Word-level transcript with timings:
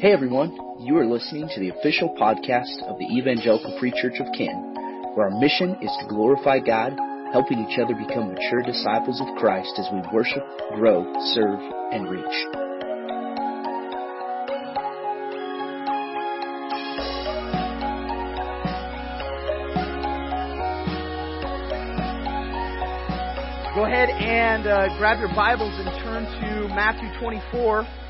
Hey 0.00 0.12
everyone, 0.12 0.56
you 0.78 0.96
are 0.98 1.04
listening 1.04 1.48
to 1.52 1.58
the 1.58 1.70
official 1.70 2.14
podcast 2.14 2.86
of 2.86 3.00
the 3.00 3.06
Evangelical 3.06 3.76
Free 3.80 3.90
Church 3.90 4.20
of 4.20 4.26
Canton, 4.26 4.72
where 5.16 5.26
our 5.26 5.40
mission 5.40 5.74
is 5.82 5.90
to 5.98 6.06
glorify 6.08 6.60
God, 6.60 6.96
helping 7.32 7.58
each 7.58 7.80
other 7.80 7.96
become 7.96 8.32
mature 8.32 8.62
disciples 8.62 9.20
of 9.20 9.26
Christ 9.38 9.74
as 9.76 9.88
we 9.92 9.98
worship, 10.14 10.46
grow, 10.76 11.02
serve, 11.34 11.58
and 11.90 12.08
reach. 12.08 12.22
Go 23.74 23.84
ahead 23.84 24.10
and 24.10 24.68
uh, 24.68 24.96
grab 24.96 25.18
your 25.18 25.34
Bibles 25.34 25.74
and 25.74 25.90
turn 26.04 26.22
to 26.22 26.68
Matthew 26.72 27.10
24. 27.18 28.07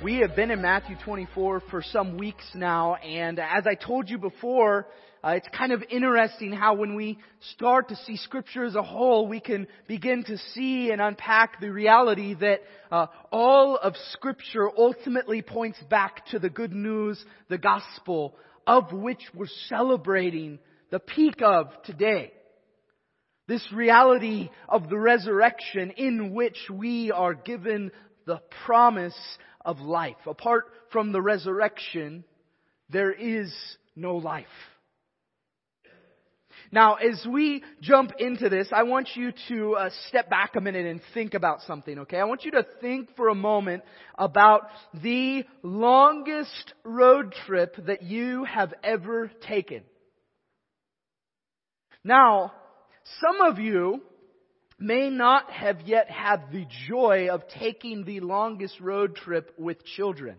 We 0.00 0.18
have 0.18 0.36
been 0.36 0.52
in 0.52 0.62
Matthew 0.62 0.94
24 1.04 1.62
for 1.72 1.82
some 1.82 2.18
weeks 2.18 2.44
now, 2.54 2.94
and 2.94 3.40
as 3.40 3.66
I 3.66 3.74
told 3.74 4.08
you 4.08 4.16
before, 4.16 4.86
uh, 5.24 5.30
it's 5.30 5.48
kind 5.48 5.72
of 5.72 5.82
interesting 5.90 6.52
how 6.52 6.74
when 6.74 6.94
we 6.94 7.18
start 7.54 7.88
to 7.88 7.96
see 7.96 8.16
Scripture 8.16 8.64
as 8.64 8.76
a 8.76 8.82
whole, 8.82 9.26
we 9.26 9.40
can 9.40 9.66
begin 9.88 10.22
to 10.22 10.38
see 10.54 10.92
and 10.92 11.00
unpack 11.00 11.60
the 11.60 11.72
reality 11.72 12.34
that 12.34 12.60
uh, 12.92 13.06
all 13.32 13.76
of 13.76 13.94
Scripture 14.12 14.70
ultimately 14.78 15.42
points 15.42 15.82
back 15.90 16.24
to 16.26 16.38
the 16.38 16.48
good 16.48 16.72
news, 16.72 17.20
the 17.48 17.58
gospel, 17.58 18.36
of 18.68 18.92
which 18.92 19.22
we're 19.34 19.46
celebrating 19.66 20.60
the 20.92 21.00
peak 21.00 21.42
of 21.42 21.72
today. 21.82 22.30
This 23.48 23.66
reality 23.72 24.48
of 24.68 24.88
the 24.88 24.98
resurrection 24.98 25.90
in 25.96 26.32
which 26.34 26.58
we 26.72 27.10
are 27.10 27.34
given 27.34 27.90
the 28.26 28.40
promise 28.64 29.18
of 29.64 29.80
life. 29.80 30.16
Apart 30.26 30.66
from 30.92 31.12
the 31.12 31.20
resurrection, 31.20 32.24
there 32.90 33.12
is 33.12 33.52
no 33.96 34.16
life. 34.16 34.46
Now, 36.70 36.96
as 36.96 37.24
we 37.26 37.62
jump 37.80 38.12
into 38.18 38.48
this, 38.48 38.68
I 38.72 38.82
want 38.82 39.08
you 39.14 39.32
to 39.48 39.74
uh, 39.74 39.90
step 40.08 40.28
back 40.28 40.54
a 40.54 40.60
minute 40.60 40.84
and 40.84 41.00
think 41.14 41.32
about 41.32 41.62
something, 41.62 42.00
okay? 42.00 42.18
I 42.18 42.24
want 42.24 42.44
you 42.44 42.50
to 42.52 42.66
think 42.80 43.16
for 43.16 43.28
a 43.28 43.34
moment 43.34 43.84
about 44.18 44.62
the 44.92 45.44
longest 45.62 46.74
road 46.84 47.34
trip 47.46 47.74
that 47.86 48.02
you 48.02 48.44
have 48.44 48.74
ever 48.84 49.30
taken. 49.46 49.82
Now, 52.04 52.52
some 53.20 53.40
of 53.40 53.58
you 53.58 54.02
may 54.78 55.10
not 55.10 55.50
have 55.50 55.80
yet 55.82 56.10
had 56.10 56.52
the 56.52 56.66
joy 56.88 57.28
of 57.30 57.42
taking 57.58 58.04
the 58.04 58.20
longest 58.20 58.78
road 58.80 59.16
trip 59.16 59.52
with 59.58 59.84
children. 59.84 60.36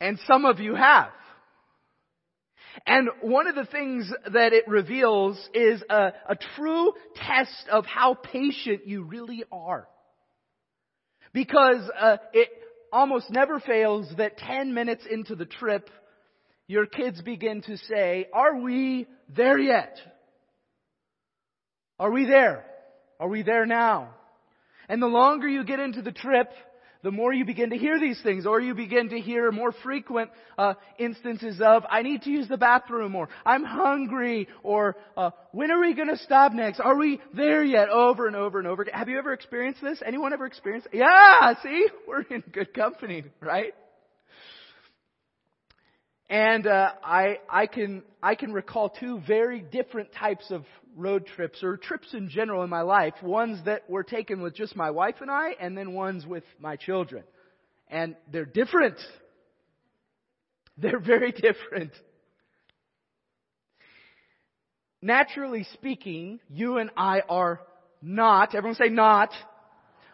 And 0.00 0.18
some 0.26 0.46
of 0.46 0.60
you 0.60 0.74
have. 0.74 1.10
And 2.86 3.08
one 3.20 3.46
of 3.46 3.54
the 3.54 3.66
things 3.66 4.10
that 4.32 4.52
it 4.52 4.66
reveals 4.66 5.36
is 5.52 5.82
a, 5.90 6.12
a 6.28 6.36
true 6.56 6.92
test 7.16 7.68
of 7.70 7.84
how 7.84 8.14
patient 8.14 8.86
you 8.86 9.02
really 9.02 9.44
are. 9.52 9.86
Because 11.32 11.88
uh, 12.00 12.16
it 12.32 12.48
almost 12.92 13.30
never 13.30 13.60
fails 13.60 14.10
that 14.16 14.38
10 14.38 14.72
minutes 14.72 15.04
into 15.08 15.34
the 15.34 15.44
trip, 15.44 15.90
your 16.66 16.86
kids 16.86 17.20
begin 17.22 17.62
to 17.62 17.76
say, 17.76 18.28
Are 18.32 18.56
we 18.56 19.06
there 19.28 19.58
yet? 19.58 19.96
Are 22.00 22.10
we 22.10 22.24
there? 22.24 22.64
Are 23.20 23.28
we 23.28 23.42
there 23.42 23.66
now? 23.66 24.14
And 24.88 25.02
the 25.02 25.06
longer 25.06 25.46
you 25.46 25.64
get 25.64 25.80
into 25.80 26.00
the 26.00 26.12
trip, 26.12 26.50
the 27.02 27.10
more 27.10 27.30
you 27.30 27.44
begin 27.44 27.70
to 27.70 27.76
hear 27.76 28.00
these 28.00 28.18
things, 28.22 28.46
or 28.46 28.58
you 28.58 28.74
begin 28.74 29.10
to 29.10 29.20
hear 29.20 29.52
more 29.52 29.70
frequent 29.82 30.30
uh, 30.56 30.74
instances 30.98 31.60
of, 31.60 31.84
I 31.90 32.00
need 32.00 32.22
to 32.22 32.30
use 32.30 32.48
the 32.48 32.56
bathroom, 32.56 33.14
or 33.14 33.28
I'm 33.44 33.64
hungry, 33.64 34.48
or 34.62 34.96
uh, 35.14 35.30
when 35.52 35.70
are 35.70 35.78
we 35.78 35.92
going 35.94 36.08
to 36.08 36.16
stop 36.16 36.54
next? 36.54 36.80
Are 36.80 36.96
we 36.96 37.20
there 37.34 37.62
yet? 37.62 37.90
Over 37.90 38.26
and 38.26 38.34
over 38.34 38.58
and 38.58 38.66
over 38.66 38.80
again. 38.80 38.94
Have 38.94 39.10
you 39.10 39.18
ever 39.18 39.34
experienced 39.34 39.82
this? 39.82 40.00
Anyone 40.04 40.32
ever 40.32 40.46
experienced? 40.46 40.88
Yeah, 40.94 41.52
see, 41.62 41.86
we're 42.08 42.22
in 42.22 42.42
good 42.50 42.72
company, 42.72 43.24
right? 43.42 43.74
And 46.30 46.66
uh, 46.66 46.92
I 47.04 47.40
I 47.50 47.66
can 47.66 48.04
I 48.22 48.36
can 48.36 48.52
recall 48.52 48.88
two 48.88 49.20
very 49.26 49.60
different 49.60 50.12
types 50.12 50.44
of 50.50 50.64
road 50.96 51.26
trips 51.26 51.62
or 51.62 51.76
trips 51.76 52.12
in 52.14 52.28
general 52.28 52.62
in 52.62 52.70
my 52.70 52.82
life. 52.82 53.14
Ones 53.22 53.58
that 53.64 53.88
were 53.88 54.02
taken 54.02 54.40
with 54.40 54.54
just 54.54 54.76
my 54.76 54.90
wife 54.90 55.16
and 55.20 55.30
I, 55.30 55.52
and 55.60 55.76
then 55.76 55.92
ones 55.92 56.26
with 56.26 56.44
my 56.58 56.76
children. 56.76 57.24
And 57.88 58.16
they're 58.30 58.44
different. 58.44 58.96
They're 60.78 61.00
very 61.00 61.32
different. 61.32 61.92
Naturally 65.02 65.66
speaking, 65.74 66.40
you 66.48 66.78
and 66.78 66.90
I 66.96 67.20
are 67.28 67.60
not, 68.00 68.54
everyone 68.54 68.76
say 68.76 68.88
not, 68.88 69.30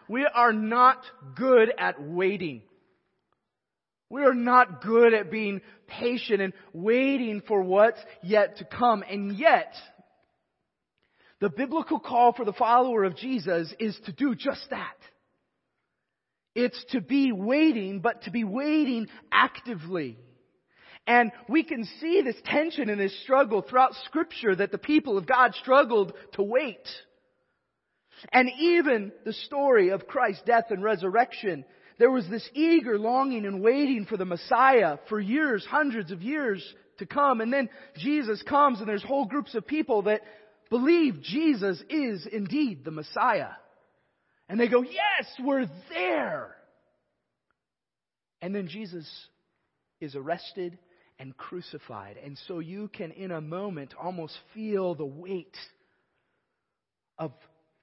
we 0.09 0.25
are 0.25 0.53
not 0.53 1.01
good 1.35 1.71
at 1.77 2.01
waiting. 2.01 2.63
We 4.09 4.23
are 4.23 4.33
not 4.33 4.81
good 4.81 5.13
at 5.13 5.29
being 5.29 5.61
patient 5.87 6.41
and 6.41 6.53
waiting 6.73 7.41
for 7.45 7.61
what's 7.61 7.99
yet 8.23 8.57
to 8.57 8.65
come. 8.65 9.03
And 9.09 9.37
yet, 9.37 9.73
the 11.39 11.49
biblical 11.49 11.99
call 11.99 12.33
for 12.33 12.45
the 12.45 12.53
follower 12.53 13.03
of 13.03 13.15
Jesus 13.15 13.73
is 13.79 13.97
to 14.05 14.11
do 14.11 14.35
just 14.35 14.69
that. 14.69 14.97
It's 16.55 16.83
to 16.91 17.01
be 17.01 17.31
waiting, 17.31 17.99
but 17.99 18.23
to 18.23 18.31
be 18.31 18.43
waiting 18.43 19.07
actively. 19.31 20.17
And 21.05 21.31
we 21.47 21.63
can 21.63 21.85
see 22.01 22.21
this 22.21 22.35
tension 22.45 22.89
and 22.89 22.99
this 22.99 23.21
struggle 23.21 23.61
throughout 23.61 23.93
scripture 24.05 24.55
that 24.55 24.71
the 24.71 24.77
people 24.77 25.17
of 25.17 25.27
God 25.27 25.53
struggled 25.55 26.13
to 26.33 26.43
wait. 26.43 26.85
And 28.31 28.49
even 28.59 29.11
the 29.23 29.33
story 29.33 29.89
of 29.89 30.07
Christ's 30.07 30.41
death 30.45 30.65
and 30.71 30.83
resurrection 30.83 31.63
there 31.97 32.11
was 32.11 32.27
this 32.29 32.47
eager 32.53 32.99
longing 32.99 33.45
and 33.45 33.61
waiting 33.61 34.05
for 34.05 34.17
the 34.17 34.25
Messiah 34.25 34.97
for 35.09 35.19
years, 35.19 35.65
hundreds 35.65 36.11
of 36.11 36.21
years 36.21 36.63
to 36.99 37.05
come. 37.05 37.41
And 37.41 37.51
then 37.51 37.69
Jesus 37.97 38.41
comes 38.43 38.79
and 38.79 38.87
there's 38.87 39.03
whole 39.03 39.25
groups 39.25 39.55
of 39.55 39.65
people 39.65 40.03
that 40.03 40.21
believe 40.69 41.21
Jesus 41.21 41.81
is 41.89 42.27
indeed 42.31 42.83
the 42.83 42.91
Messiah. 42.91 43.51
And 44.49 44.59
they 44.59 44.67
go, 44.67 44.81
yes, 44.81 45.27
we're 45.39 45.69
there. 45.89 46.55
And 48.41 48.53
then 48.53 48.67
Jesus 48.67 49.07
is 49.99 50.15
arrested 50.15 50.77
and 51.19 51.35
crucified. 51.35 52.17
And 52.23 52.37
so 52.47 52.59
you 52.59 52.89
can, 52.93 53.11
in 53.11 53.31
a 53.31 53.41
moment, 53.41 53.93
almost 54.01 54.37
feel 54.53 54.95
the 54.95 55.05
weight 55.05 55.55
of 57.17 57.31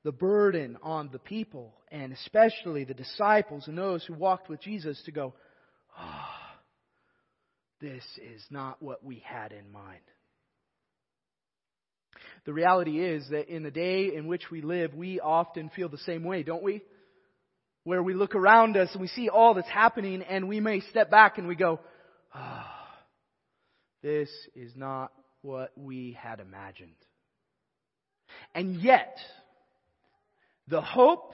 the 0.04 0.12
burden 0.12 0.78
on 0.82 1.08
the 1.12 1.18
people, 1.18 1.74
and 1.90 2.12
especially 2.12 2.84
the 2.84 2.94
disciples 2.94 3.66
and 3.66 3.76
those 3.76 4.04
who 4.04 4.14
walked 4.14 4.48
with 4.48 4.60
Jesus, 4.60 5.00
to 5.06 5.12
go, 5.12 5.34
oh, 5.98 6.28
this 7.80 8.04
is 8.22 8.42
not 8.50 8.80
what 8.82 9.04
we 9.04 9.22
had 9.24 9.52
in 9.52 9.72
mind. 9.72 10.00
The 12.44 12.52
reality 12.52 13.00
is 13.00 13.28
that 13.30 13.48
in 13.48 13.62
the 13.62 13.70
day 13.70 14.14
in 14.14 14.26
which 14.26 14.50
we 14.50 14.62
live, 14.62 14.94
we 14.94 15.20
often 15.20 15.70
feel 15.70 15.88
the 15.88 15.98
same 15.98 16.24
way, 16.24 16.42
don't 16.42 16.62
we? 16.62 16.82
Where 17.84 18.02
we 18.02 18.14
look 18.14 18.34
around 18.34 18.76
us 18.76 18.88
and 18.92 19.00
we 19.00 19.08
see 19.08 19.28
all 19.28 19.54
that's 19.54 19.68
happening 19.68 20.22
and 20.22 20.48
we 20.48 20.60
may 20.60 20.80
step 20.80 21.10
back 21.10 21.38
and 21.38 21.46
we 21.46 21.54
go, 21.54 21.80
ah, 22.32 22.66
oh, 22.66 22.96
this 24.02 24.30
is 24.54 24.72
not 24.76 25.12
what 25.42 25.72
we 25.76 26.16
had 26.20 26.40
imagined. 26.40 26.92
And 28.54 28.80
yet, 28.80 29.16
the 30.68 30.80
hope 30.80 31.32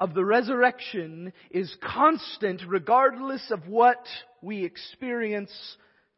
of 0.00 0.14
the 0.14 0.24
resurrection 0.24 1.32
is 1.50 1.74
constant 1.82 2.62
regardless 2.66 3.50
of 3.50 3.68
what 3.68 4.04
we 4.40 4.64
experience 4.64 5.52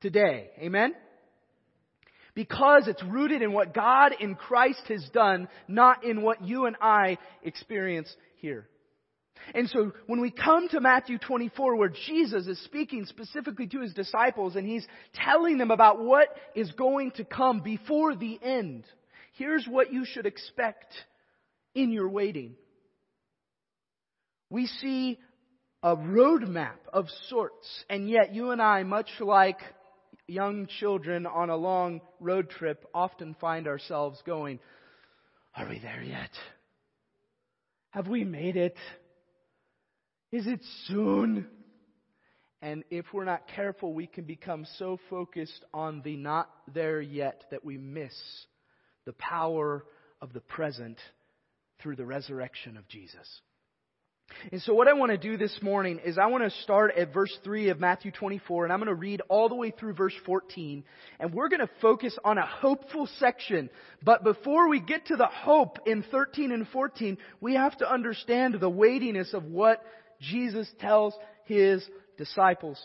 today. 0.00 0.50
Amen? 0.58 0.94
Because 2.34 2.88
it's 2.88 3.02
rooted 3.04 3.42
in 3.42 3.52
what 3.52 3.72
God 3.72 4.12
in 4.18 4.34
Christ 4.34 4.82
has 4.88 5.08
done, 5.12 5.48
not 5.68 6.04
in 6.04 6.22
what 6.22 6.42
you 6.42 6.66
and 6.66 6.76
I 6.80 7.18
experience 7.42 8.14
here. 8.36 8.68
And 9.54 9.68
so 9.68 9.92
when 10.06 10.20
we 10.20 10.30
come 10.30 10.68
to 10.68 10.80
Matthew 10.80 11.18
24 11.18 11.76
where 11.76 11.92
Jesus 12.06 12.46
is 12.46 12.62
speaking 12.64 13.04
specifically 13.04 13.66
to 13.68 13.80
his 13.80 13.92
disciples 13.92 14.56
and 14.56 14.66
he's 14.66 14.86
telling 15.14 15.58
them 15.58 15.70
about 15.70 16.02
what 16.02 16.28
is 16.54 16.70
going 16.72 17.10
to 17.12 17.24
come 17.24 17.60
before 17.60 18.16
the 18.16 18.38
end, 18.42 18.84
here's 19.34 19.66
what 19.66 19.92
you 19.92 20.04
should 20.04 20.26
expect 20.26 20.94
in 21.74 21.90
your 21.90 22.08
waiting. 22.08 22.54
We 24.50 24.66
see 24.66 25.18
a 25.82 25.96
roadmap 25.96 26.78
of 26.92 27.06
sorts, 27.28 27.68
and 27.90 28.08
yet 28.08 28.34
you 28.34 28.52
and 28.52 28.62
I, 28.62 28.84
much 28.84 29.08
like 29.20 29.58
young 30.26 30.66
children 30.80 31.26
on 31.26 31.50
a 31.50 31.56
long 31.56 32.00
road 32.20 32.50
trip, 32.50 32.86
often 32.94 33.34
find 33.40 33.66
ourselves 33.66 34.22
going, 34.26 34.58
Are 35.56 35.68
we 35.68 35.78
there 35.78 36.02
yet? 36.02 36.30
Have 37.90 38.08
we 38.08 38.24
made 38.24 38.56
it? 38.56 38.76
Is 40.32 40.46
it 40.46 40.60
soon? 40.86 41.46
And 42.60 42.82
if 42.90 43.04
we're 43.12 43.26
not 43.26 43.46
careful, 43.54 43.92
we 43.92 44.06
can 44.06 44.24
become 44.24 44.66
so 44.78 44.98
focused 45.10 45.64
on 45.74 46.00
the 46.02 46.16
not 46.16 46.50
there 46.72 47.00
yet 47.00 47.44
that 47.50 47.64
we 47.64 47.76
miss 47.76 48.14
the 49.04 49.12
power 49.12 49.84
of 50.22 50.32
the 50.32 50.40
present 50.40 50.98
through 51.82 51.96
the 51.96 52.06
resurrection 52.06 52.78
of 52.78 52.88
Jesus. 52.88 53.28
And 54.52 54.60
so 54.62 54.74
what 54.74 54.88
I 54.88 54.92
want 54.92 55.10
to 55.10 55.18
do 55.18 55.36
this 55.36 55.56
morning 55.62 56.00
is 56.04 56.18
I 56.18 56.26
want 56.26 56.44
to 56.44 56.62
start 56.62 56.92
at 56.96 57.12
verse 57.12 57.36
3 57.44 57.70
of 57.70 57.80
Matthew 57.80 58.10
24 58.10 58.64
and 58.64 58.72
I'm 58.72 58.78
going 58.78 58.88
to 58.88 58.94
read 58.94 59.22
all 59.28 59.48
the 59.48 59.54
way 59.54 59.70
through 59.70 59.94
verse 59.94 60.14
14 60.26 60.84
and 61.18 61.32
we're 61.32 61.48
going 61.48 61.60
to 61.60 61.70
focus 61.80 62.16
on 62.24 62.38
a 62.38 62.46
hopeful 62.46 63.08
section. 63.18 63.70
But 64.02 64.24
before 64.24 64.68
we 64.68 64.80
get 64.80 65.06
to 65.06 65.16
the 65.16 65.26
hope 65.26 65.78
in 65.86 66.04
13 66.10 66.52
and 66.52 66.68
14, 66.68 67.18
we 67.40 67.54
have 67.54 67.76
to 67.78 67.90
understand 67.90 68.54
the 68.60 68.68
weightiness 68.68 69.34
of 69.34 69.44
what 69.44 69.82
Jesus 70.20 70.70
tells 70.78 71.14
his 71.44 71.84
disciples. 72.18 72.80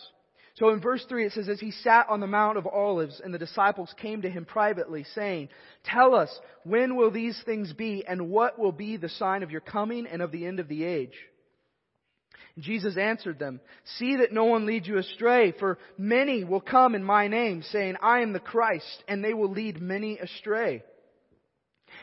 So 0.54 0.70
in 0.70 0.80
verse 0.80 1.04
3 1.08 1.26
it 1.26 1.32
says, 1.32 1.48
As 1.48 1.60
he 1.60 1.70
sat 1.70 2.06
on 2.10 2.20
the 2.20 2.26
Mount 2.26 2.58
of 2.58 2.66
Olives, 2.66 3.20
and 3.24 3.32
the 3.32 3.38
disciples 3.38 3.94
came 4.00 4.22
to 4.22 4.30
him 4.30 4.44
privately, 4.44 5.04
saying, 5.14 5.48
Tell 5.84 6.14
us, 6.14 6.30
when 6.64 6.96
will 6.96 7.10
these 7.10 7.40
things 7.46 7.72
be, 7.72 8.04
and 8.06 8.28
what 8.28 8.58
will 8.58 8.72
be 8.72 8.98
the 8.98 9.08
sign 9.08 9.42
of 9.42 9.50
your 9.50 9.62
coming 9.62 10.06
and 10.06 10.20
of 10.20 10.32
the 10.32 10.44
end 10.44 10.60
of 10.60 10.68
the 10.68 10.84
age? 10.84 11.14
Jesus 12.58 12.96
answered 12.96 13.38
them, 13.38 13.60
See 13.98 14.16
that 14.16 14.32
no 14.32 14.44
one 14.44 14.66
leads 14.66 14.86
you 14.86 14.98
astray, 14.98 15.52
for 15.58 15.78
many 15.96 16.44
will 16.44 16.60
come 16.60 16.94
in 16.94 17.04
my 17.04 17.28
name, 17.28 17.62
saying, 17.62 17.96
I 18.02 18.20
am 18.20 18.32
the 18.32 18.40
Christ, 18.40 19.04
and 19.08 19.24
they 19.24 19.34
will 19.34 19.50
lead 19.50 19.80
many 19.80 20.18
astray. 20.18 20.82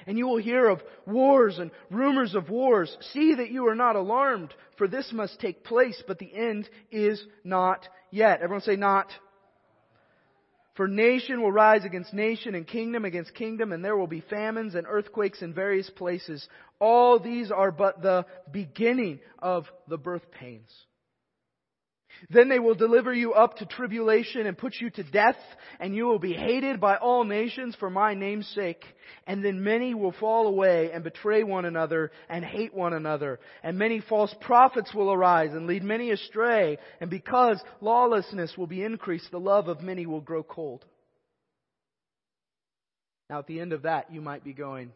And 0.05 0.17
you 0.17 0.27
will 0.27 0.37
hear 0.37 0.67
of 0.67 0.81
wars 1.05 1.59
and 1.59 1.71
rumors 1.89 2.35
of 2.35 2.49
wars. 2.49 2.95
See 3.13 3.35
that 3.35 3.51
you 3.51 3.67
are 3.67 3.75
not 3.75 3.95
alarmed, 3.95 4.53
for 4.77 4.87
this 4.87 5.11
must 5.11 5.39
take 5.39 5.63
place, 5.63 6.01
but 6.07 6.19
the 6.19 6.33
end 6.33 6.69
is 6.91 7.21
not 7.43 7.87
yet. 8.11 8.41
Everyone 8.41 8.61
say 8.61 8.75
not. 8.75 9.07
For 10.77 10.87
nation 10.87 11.41
will 11.41 11.51
rise 11.51 11.85
against 11.85 12.13
nation 12.13 12.53
and 12.53 12.67
kingdom 12.67 13.03
against 13.03 13.33
kingdom, 13.33 13.71
and 13.73 13.83
there 13.83 13.97
will 13.97 14.07
be 14.07 14.21
famines 14.21 14.75
and 14.75 14.85
earthquakes 14.87 15.41
in 15.41 15.51
various 15.51 15.89
places. 15.89 16.47
All 16.79 17.19
these 17.19 17.51
are 17.51 17.71
but 17.71 18.03
the 18.03 18.27
beginning 18.51 19.19
of 19.39 19.65
the 19.87 19.97
birth 19.97 20.29
pains. 20.29 20.69
Then 22.29 22.49
they 22.49 22.59
will 22.59 22.75
deliver 22.75 23.13
you 23.13 23.33
up 23.33 23.57
to 23.57 23.65
tribulation 23.65 24.45
and 24.47 24.57
put 24.57 24.75
you 24.79 24.89
to 24.91 25.03
death, 25.03 25.37
and 25.79 25.95
you 25.95 26.05
will 26.05 26.19
be 26.19 26.33
hated 26.33 26.79
by 26.79 26.95
all 26.95 27.23
nations 27.23 27.75
for 27.79 27.89
my 27.89 28.13
name's 28.13 28.47
sake. 28.49 28.83
And 29.25 29.43
then 29.43 29.63
many 29.63 29.93
will 29.93 30.13
fall 30.13 30.47
away 30.47 30.91
and 30.91 31.03
betray 31.03 31.43
one 31.43 31.65
another 31.65 32.11
and 32.29 32.43
hate 32.43 32.73
one 32.73 32.93
another. 32.93 33.39
And 33.63 33.77
many 33.77 34.01
false 34.01 34.33
prophets 34.41 34.93
will 34.93 35.11
arise 35.11 35.51
and 35.53 35.67
lead 35.67 35.83
many 35.83 36.11
astray. 36.11 36.77
And 36.99 37.09
because 37.09 37.61
lawlessness 37.81 38.57
will 38.57 38.67
be 38.67 38.83
increased, 38.83 39.31
the 39.31 39.39
love 39.39 39.67
of 39.67 39.81
many 39.81 40.05
will 40.05 40.21
grow 40.21 40.43
cold. 40.43 40.85
Now 43.29 43.39
at 43.39 43.47
the 43.47 43.59
end 43.59 43.73
of 43.73 43.83
that, 43.83 44.11
you 44.11 44.21
might 44.21 44.43
be 44.43 44.53
going, 44.53 44.91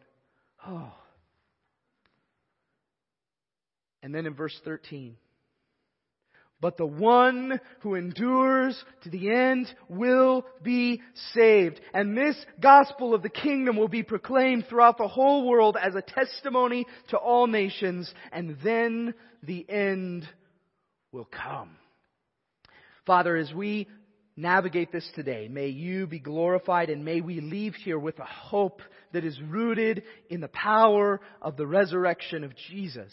oh. 0.66 0.92
And 4.02 4.14
then 4.14 4.26
in 4.26 4.34
verse 4.34 4.58
13, 4.64 5.16
but 6.62 6.76
the 6.76 6.86
one 6.86 7.60
who 7.80 7.96
endures 7.96 8.82
to 9.02 9.10
the 9.10 9.30
end 9.30 9.66
will 9.88 10.46
be 10.62 11.02
saved. 11.34 11.80
And 11.92 12.16
this 12.16 12.36
gospel 12.60 13.14
of 13.14 13.22
the 13.22 13.28
kingdom 13.28 13.76
will 13.76 13.88
be 13.88 14.04
proclaimed 14.04 14.66
throughout 14.68 14.96
the 14.96 15.08
whole 15.08 15.46
world 15.46 15.76
as 15.76 15.96
a 15.96 16.02
testimony 16.02 16.86
to 17.08 17.18
all 17.18 17.48
nations, 17.48 18.14
and 18.30 18.56
then 18.62 19.12
the 19.42 19.68
end 19.68 20.26
will 21.10 21.26
come. 21.26 21.70
Father, 23.06 23.36
as 23.36 23.52
we 23.52 23.88
navigate 24.36 24.92
this 24.92 25.08
today, 25.16 25.48
may 25.48 25.66
you 25.66 26.06
be 26.06 26.20
glorified 26.20 26.90
and 26.90 27.04
may 27.04 27.20
we 27.20 27.40
leave 27.40 27.74
here 27.74 27.98
with 27.98 28.20
a 28.20 28.24
hope 28.24 28.80
that 29.12 29.24
is 29.24 29.38
rooted 29.48 30.04
in 30.30 30.40
the 30.40 30.48
power 30.48 31.20
of 31.42 31.56
the 31.56 31.66
resurrection 31.66 32.44
of 32.44 32.52
Jesus. 32.70 33.12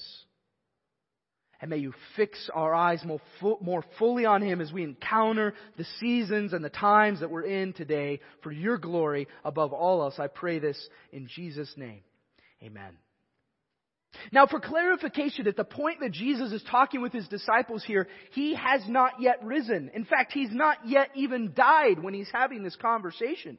And 1.61 1.69
may 1.69 1.77
you 1.77 1.94
fix 2.15 2.50
our 2.53 2.73
eyes 2.73 3.03
more, 3.03 3.19
more 3.61 3.83
fully 3.97 4.25
on 4.25 4.41
Him 4.41 4.61
as 4.61 4.71
we 4.71 4.83
encounter 4.83 5.53
the 5.77 5.85
seasons 6.00 6.53
and 6.53 6.63
the 6.63 6.69
times 6.69 7.19
that 7.19 7.29
we're 7.29 7.44
in 7.44 7.73
today 7.73 8.21
for 8.44 8.51
your 8.51 8.77
glory 8.77 9.27
above 9.44 9.73
all 9.73 10.01
else. 10.01 10.19
I 10.19 10.27
pray 10.27 10.59
this 10.59 10.77
in 11.11 11.27
Jesus' 11.27 11.73
name. 11.75 12.01
Amen. 12.63 12.97
Now, 14.31 14.47
for 14.47 14.59
clarification, 14.59 15.47
at 15.47 15.56
the 15.56 15.63
point 15.63 16.00
that 16.01 16.11
Jesus 16.11 16.51
is 16.51 16.63
talking 16.69 17.01
with 17.01 17.13
his 17.13 17.27
disciples 17.27 17.83
here, 17.85 18.07
he 18.31 18.56
has 18.56 18.81
not 18.88 19.21
yet 19.21 19.44
risen. 19.44 19.91
In 19.94 20.06
fact, 20.06 20.31
he's 20.31 20.51
not 20.51 20.77
yet 20.88 21.09
even 21.15 21.53
died 21.53 22.01
when 22.01 22.13
he's 22.13 22.29
having 22.31 22.63
this 22.63 22.75
conversation. 22.75 23.57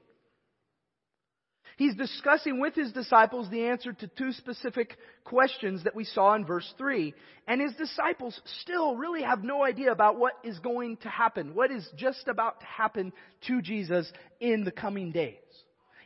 He's 1.81 1.95
discussing 1.95 2.61
with 2.61 2.75
his 2.75 2.93
disciples 2.93 3.49
the 3.49 3.69
answer 3.69 3.95
to 3.95 4.07
two 4.07 4.33
specific 4.33 4.99
questions 5.25 5.85
that 5.85 5.97
we 5.97 6.05
saw 6.05 6.35
in 6.35 6.45
verse 6.45 6.71
3. 6.77 7.15
And 7.49 7.59
his 7.59 7.73
disciples 7.73 8.39
still 8.61 8.97
really 8.97 9.23
have 9.23 9.43
no 9.43 9.65
idea 9.65 9.91
about 9.91 10.19
what 10.19 10.35
is 10.45 10.59
going 10.59 10.99
to 10.99 11.09
happen, 11.09 11.55
what 11.55 11.71
is 11.71 11.89
just 11.97 12.29
about 12.29 12.61
to 12.61 12.67
happen 12.67 13.15
to 13.47 13.63
Jesus 13.63 14.13
in 14.41 14.65
the 14.65 14.71
coming 14.71 15.11
days. 15.11 15.39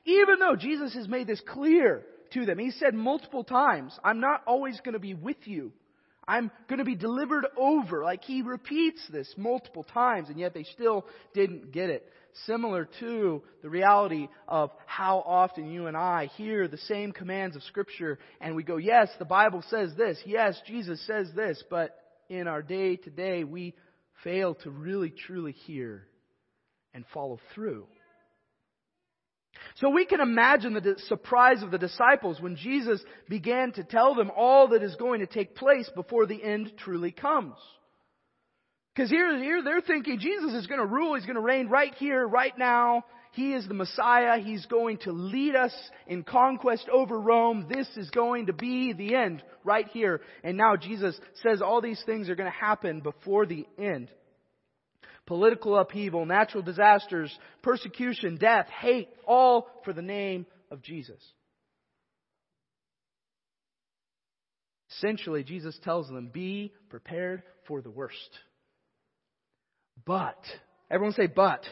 Even 0.04 0.38
though 0.38 0.54
Jesus 0.54 0.94
has 0.94 1.08
made 1.08 1.26
this 1.26 1.42
clear 1.44 2.06
to 2.34 2.46
them, 2.46 2.60
he 2.60 2.70
said 2.70 2.94
multiple 2.94 3.42
times, 3.42 3.98
I'm 4.04 4.20
not 4.20 4.44
always 4.46 4.78
going 4.84 4.92
to 4.92 5.00
be 5.00 5.14
with 5.14 5.38
you. 5.42 5.72
I'm 6.26 6.50
going 6.68 6.78
to 6.78 6.84
be 6.84 6.94
delivered 6.94 7.46
over. 7.56 8.02
Like 8.02 8.24
he 8.24 8.42
repeats 8.42 9.00
this 9.10 9.32
multiple 9.36 9.84
times, 9.84 10.28
and 10.28 10.38
yet 10.38 10.54
they 10.54 10.64
still 10.64 11.06
didn't 11.34 11.72
get 11.72 11.90
it 11.90 12.10
similar 12.46 12.88
to 13.00 13.42
the 13.62 13.70
reality 13.70 14.28
of 14.48 14.70
how 14.86 15.22
often 15.24 15.70
you 15.70 15.86
and 15.86 15.96
I 15.96 16.26
hear 16.36 16.66
the 16.66 16.78
same 16.78 17.12
commands 17.12 17.56
of 17.56 17.62
Scripture 17.62 18.18
and 18.40 18.56
we 18.56 18.62
go, 18.62 18.76
yes, 18.76 19.08
the 19.18 19.24
Bible 19.24 19.62
says 19.70 19.90
this, 19.96 20.18
yes, 20.26 20.60
Jesus 20.66 21.04
says 21.06 21.28
this, 21.36 21.62
but 21.70 21.96
in 22.28 22.48
our 22.48 22.62
day 22.62 22.96
to 22.96 23.10
day 23.10 23.44
we 23.44 23.74
fail 24.22 24.54
to 24.56 24.70
really 24.70 25.10
truly 25.10 25.52
hear 25.52 26.06
and 26.92 27.04
follow 27.12 27.38
through. 27.54 27.86
So 29.76 29.90
we 29.90 30.06
can 30.06 30.20
imagine 30.20 30.74
the 30.74 30.96
surprise 31.08 31.62
of 31.62 31.70
the 31.70 31.78
disciples 31.78 32.40
when 32.40 32.56
Jesus 32.56 33.02
began 33.28 33.72
to 33.72 33.84
tell 33.84 34.14
them 34.14 34.30
all 34.36 34.68
that 34.68 34.82
is 34.82 34.94
going 34.96 35.20
to 35.20 35.26
take 35.26 35.56
place 35.56 35.90
before 35.94 36.26
the 36.26 36.42
end 36.42 36.72
truly 36.78 37.10
comes. 37.10 37.56
Because 38.94 39.10
here, 39.10 39.36
here 39.38 39.62
they're 39.62 39.80
thinking 39.80 40.20
Jesus 40.20 40.52
is 40.54 40.66
going 40.68 40.80
to 40.80 40.86
rule, 40.86 41.14
He's 41.14 41.26
going 41.26 41.34
to 41.34 41.40
reign 41.40 41.68
right 41.68 41.94
here, 41.96 42.26
right 42.26 42.56
now. 42.56 43.04
He 43.32 43.52
is 43.52 43.66
the 43.66 43.74
Messiah. 43.74 44.38
He's 44.38 44.64
going 44.66 44.98
to 44.98 45.10
lead 45.10 45.56
us 45.56 45.74
in 46.06 46.22
conquest 46.22 46.88
over 46.88 47.20
Rome. 47.20 47.66
This 47.68 47.88
is 47.96 48.08
going 48.10 48.46
to 48.46 48.52
be 48.52 48.92
the 48.92 49.16
end 49.16 49.42
right 49.64 49.88
here. 49.88 50.20
And 50.44 50.56
now 50.56 50.76
Jesus 50.76 51.18
says 51.42 51.60
all 51.60 51.80
these 51.80 52.00
things 52.06 52.28
are 52.28 52.36
going 52.36 52.50
to 52.50 52.56
happen 52.56 53.00
before 53.00 53.44
the 53.44 53.66
end. 53.76 54.08
Political 55.26 55.78
upheaval, 55.78 56.26
natural 56.26 56.62
disasters, 56.62 57.36
persecution, 57.62 58.36
death, 58.36 58.66
hate, 58.68 59.08
all 59.26 59.68
for 59.84 59.92
the 59.92 60.02
name 60.02 60.46
of 60.70 60.82
Jesus. 60.82 61.20
Essentially, 64.98 65.42
Jesus 65.42 65.78
tells 65.82 66.08
them, 66.08 66.30
be 66.32 66.72
prepared 66.88 67.42
for 67.66 67.80
the 67.80 67.90
worst. 67.90 68.16
But, 70.04 70.38
everyone 70.90 71.14
say 71.14 71.26
but. 71.26 71.64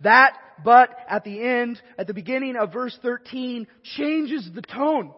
That 0.00 0.36
but 0.64 0.90
at 1.08 1.24
the 1.24 1.40
end, 1.40 1.80
at 1.98 2.06
the 2.06 2.14
beginning 2.14 2.56
of 2.56 2.72
verse 2.72 2.96
13, 3.02 3.66
changes 3.96 4.48
the 4.54 4.62
tone. 4.62 5.12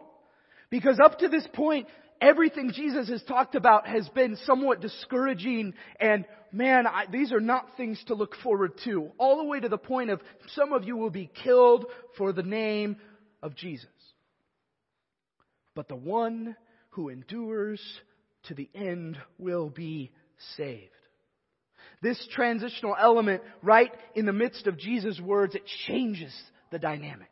Because 0.71 0.99
up 1.03 1.19
to 1.19 1.29
this 1.29 1.47
point, 1.53 1.89
everything 2.21 2.73
Jesus 2.73 3.09
has 3.09 3.23
talked 3.23 3.55
about 3.55 3.87
has 3.87 4.09
been 4.11 4.37
somewhat 4.45 4.81
discouraging 4.81 5.75
and 5.99 6.25
man, 6.53 6.87
I, 6.87 7.07
these 7.11 7.33
are 7.33 7.41
not 7.41 7.77
things 7.77 8.03
to 8.07 8.15
look 8.15 8.35
forward 8.43 8.73
to. 8.85 9.11
All 9.19 9.39
the 9.39 9.45
way 9.45 9.61
to 9.61 9.69
the 9.69 9.79
point 9.79 10.11
of 10.11 10.21
some 10.55 10.73
of 10.73 10.85
you 10.85 10.97
will 10.97 11.11
be 11.11 11.31
killed 11.43 11.87
for 12.17 12.33
the 12.33 12.43
name 12.43 12.97
of 13.43 13.55
Jesus. 13.55 13.87
But 15.75 15.89
the 15.89 15.97
one 15.97 16.57
who 16.91 17.09
endures 17.09 17.81
to 18.45 18.55
the 18.55 18.69
end 18.75 19.19
will 19.39 19.71
be 19.71 20.11
saved. 20.57 20.91
This 22.03 22.27
transitional 22.35 22.97
element 22.99 23.43
right 23.63 23.93
in 24.15 24.27
the 24.27 24.33
midst 24.33 24.67
of 24.67 24.79
Jesus' 24.79 25.21
words, 25.21 25.55
it 25.55 25.63
changes 25.87 26.35
the 26.71 26.79
dynamic. 26.79 27.29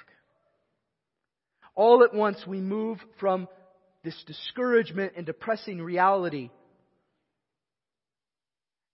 All 1.74 2.04
at 2.04 2.12
once 2.12 2.38
we 2.46 2.60
move 2.60 2.98
from 3.18 3.48
this 4.04 4.22
discouragement 4.26 5.12
and 5.16 5.26
depressing 5.26 5.80
reality 5.80 6.50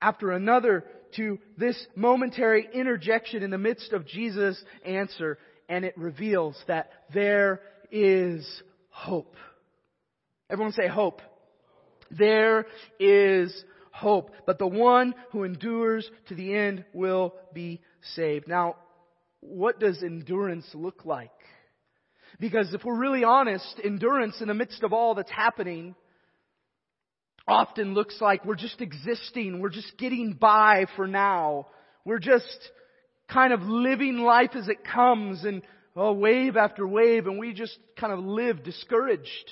after 0.01 0.33
another 0.33 0.85
to 1.17 1.39
this 1.57 1.87
momentary 1.97 2.69
interjection 2.75 3.43
in 3.43 3.51
the 3.51 3.59
midst 3.59 3.93
of 3.93 4.07
Jesus' 4.07 4.63
answer, 4.85 5.39
and 5.69 5.85
it 5.85 5.97
reveals 5.97 6.57
that 6.67 6.91
there 7.13 7.61
is 7.91 8.47
hope. 8.91 9.37
Everyone 10.51 10.73
say 10.73 10.89
hope. 10.89 11.23
There 12.11 12.67
is 13.01 13.65
hope. 13.93 14.31
But 14.47 14.59
the 14.59 14.67
one 14.67 15.15
who 15.31 15.45
endures 15.45 16.09
to 16.29 16.35
the 16.35 16.55
end 16.55 16.85
will 16.93 17.35
be 17.55 17.81
saved. 18.15 18.47
Now, 18.47 18.77
what 19.41 19.81
does 19.81 20.03
endurance 20.03 20.67
look 20.75 21.05
like? 21.05 21.31
Because 22.41 22.75
if 22.75 22.85
we're 22.85 22.99
really 22.99 23.25
honest, 23.25 23.81
endurance 23.83 24.41
in 24.41 24.49
the 24.49 24.55
midst 24.55 24.83
of 24.83 24.93
all 24.93 25.14
that's 25.14 25.31
happening 25.31 25.95
often 27.47 27.95
looks 27.95 28.21
like 28.21 28.45
we're 28.45 28.55
just 28.55 28.81
existing, 28.81 29.61
we're 29.61 29.69
just 29.69 29.97
getting 29.99 30.33
by 30.33 30.87
for 30.97 31.07
now. 31.07 31.67
We're 32.05 32.19
just 32.19 32.71
kind 33.31 33.53
of 33.53 33.62
living 33.62 34.19
life 34.19 34.50
as 34.55 34.69
it 34.69 34.85
comes 34.85 35.45
and 35.45 35.62
oh, 35.97 36.12
wave 36.12 36.57
after 36.57 36.87
wave 36.87 37.26
and 37.26 37.38
we 37.38 37.53
just 37.53 37.79
kind 37.99 38.12
of 38.12 38.19
live 38.21 38.62
discouraged. 38.62 39.50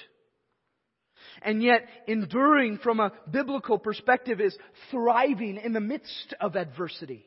And 1.42 1.62
yet, 1.62 1.86
enduring 2.06 2.78
from 2.78 3.00
a 3.00 3.12
biblical 3.30 3.78
perspective 3.78 4.40
is 4.40 4.56
thriving 4.90 5.56
in 5.56 5.72
the 5.72 5.80
midst 5.80 6.34
of 6.40 6.56
adversity. 6.56 7.26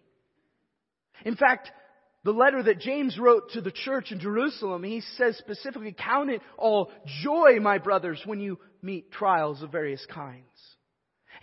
In 1.26 1.36
fact, 1.36 1.72
the 2.26 2.34
letter 2.34 2.64
that 2.64 2.80
James 2.80 3.20
wrote 3.20 3.52
to 3.52 3.62
the 3.62 3.72
church 3.72 4.12
in 4.12 4.20
Jerusalem, 4.20 4.84
he 4.84 5.02
says 5.16 5.38
specifically, 5.38 5.96
count 5.98 6.32
it 6.32 6.42
all 6.58 6.92
joy, 7.22 7.60
my 7.62 7.78
brothers, 7.78 8.20
when 8.26 8.40
you 8.40 8.58
meet 8.82 9.12
trials 9.12 9.62
of 9.62 9.72
various 9.72 10.04
kinds. 10.08 10.42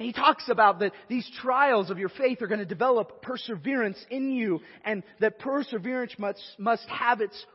And 0.01 0.07
he 0.07 0.12
talks 0.12 0.49
about 0.49 0.81
that 0.81 0.91
these 1.09 1.31
trials 1.41 1.91
of 1.91 2.01
your 2.01 2.09
faith 2.09 2.43
are 2.43 2.49
going 2.49 2.59
to 2.59 2.67
develop 2.67 3.23
perseverance 3.23 4.05
in 4.11 4.33
you, 4.33 4.61
and 4.85 5.05
that 5.21 5.39
perseverance 5.39 6.15
must, 6.19 6.43
must 6.59 6.89
have 6.89 7.21
its 7.21 7.47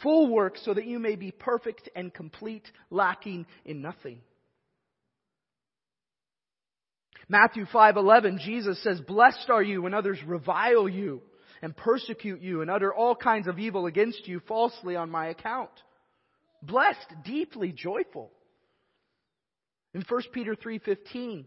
full 0.00 0.30
work 0.30 0.58
so 0.58 0.74
that 0.74 0.86
you 0.86 1.00
may 1.00 1.16
be 1.16 1.32
perfect 1.32 1.88
and 1.96 2.14
complete, 2.14 2.70
lacking 2.88 3.46
in 3.64 3.82
nothing. 3.82 4.20
Matthew 7.28 7.64
5:11 7.64 8.38
Jesus 8.38 8.80
says, 8.84 9.00
"Blessed 9.00 9.50
are 9.50 9.62
you 9.62 9.82
when 9.82 9.94
others 9.94 10.22
revile 10.22 10.88
you 10.88 11.20
and 11.62 11.76
persecute 11.76 12.40
you 12.40 12.62
and 12.62 12.70
utter 12.70 12.92
all 12.92 13.14
kinds 13.14 13.46
of 13.46 13.58
evil 13.58 13.86
against 13.86 14.26
you 14.28 14.40
falsely 14.40 14.96
on 14.96 15.10
my 15.10 15.26
account." 15.26 15.70
Blessed, 16.62 17.14
deeply 17.24 17.72
joyful. 17.72 18.32
In 19.94 20.02
1 20.02 20.32
Peter 20.32 20.54
3:15, 20.54 21.46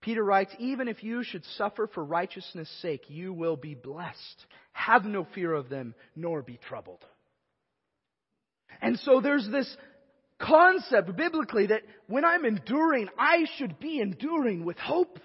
Peter 0.00 0.24
writes, 0.24 0.54
"Even 0.58 0.88
if 0.88 1.04
you 1.04 1.22
should 1.22 1.44
suffer 1.44 1.86
for 1.86 2.04
righteousness' 2.04 2.70
sake, 2.80 3.08
you 3.08 3.32
will 3.32 3.56
be 3.56 3.74
blessed. 3.74 4.46
Have 4.72 5.04
no 5.04 5.24
fear 5.24 5.52
of 5.52 5.68
them, 5.68 5.94
nor 6.16 6.42
be 6.42 6.56
troubled." 6.56 7.04
And 8.80 8.98
so 8.98 9.20
there's 9.20 9.48
this 9.48 9.76
concept 10.38 11.14
biblically 11.14 11.66
that 11.66 11.82
when 12.08 12.24
I'm 12.24 12.44
enduring, 12.44 13.08
I 13.16 13.44
should 13.56 13.78
be 13.78 14.00
enduring 14.00 14.64
with 14.64 14.78
hope. 14.78 15.20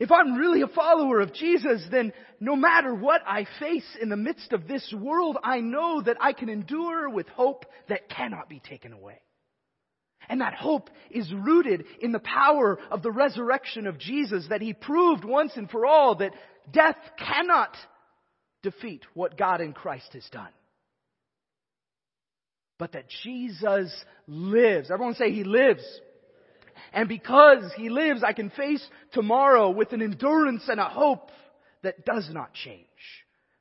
If 0.00 0.10
I'm 0.10 0.34
really 0.34 0.62
a 0.62 0.66
follower 0.66 1.20
of 1.20 1.32
Jesus, 1.34 1.82
then 1.90 2.12
no 2.40 2.56
matter 2.56 2.94
what 2.94 3.20
I 3.26 3.46
face 3.60 3.86
in 4.00 4.08
the 4.08 4.16
midst 4.16 4.52
of 4.52 4.66
this 4.66 4.92
world, 4.96 5.36
I 5.44 5.60
know 5.60 6.02
that 6.02 6.16
I 6.20 6.32
can 6.32 6.48
endure 6.48 7.08
with 7.08 7.28
hope 7.28 7.66
that 7.88 8.08
cannot 8.08 8.48
be 8.48 8.60
taken 8.60 8.92
away. 8.92 9.20
And 10.28 10.40
that 10.40 10.54
hope 10.54 10.90
is 11.10 11.32
rooted 11.32 11.84
in 12.00 12.12
the 12.12 12.18
power 12.18 12.78
of 12.90 13.02
the 13.02 13.12
resurrection 13.12 13.86
of 13.86 13.98
Jesus, 13.98 14.46
that 14.48 14.62
He 14.62 14.72
proved 14.72 15.24
once 15.24 15.52
and 15.56 15.70
for 15.70 15.86
all 15.86 16.16
that 16.16 16.32
death 16.72 16.96
cannot 17.18 17.76
defeat 18.62 19.02
what 19.14 19.36
God 19.36 19.60
in 19.60 19.72
Christ 19.72 20.12
has 20.14 20.28
done 20.32 20.50
but 22.80 22.92
that 22.92 23.04
Jesus 23.22 23.94
lives. 24.26 24.90
Everyone 24.90 25.14
say 25.14 25.30
He 25.30 25.44
lives. 25.44 25.84
And 26.92 27.08
because 27.08 27.72
He 27.76 27.88
lives, 27.88 28.22
I 28.22 28.32
can 28.32 28.50
face 28.50 28.86
tomorrow 29.12 29.70
with 29.70 29.92
an 29.92 30.02
endurance 30.02 30.64
and 30.68 30.80
a 30.80 30.84
hope 30.84 31.30
that 31.82 32.04
does 32.04 32.28
not 32.32 32.52
change 32.52 32.86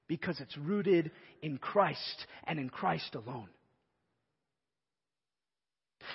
because 0.08 0.40
it's 0.40 0.58
rooted 0.58 1.12
in 1.42 1.58
Christ 1.58 2.26
and 2.46 2.60
in 2.60 2.70
Christ 2.70 3.16
alone. 3.16 3.50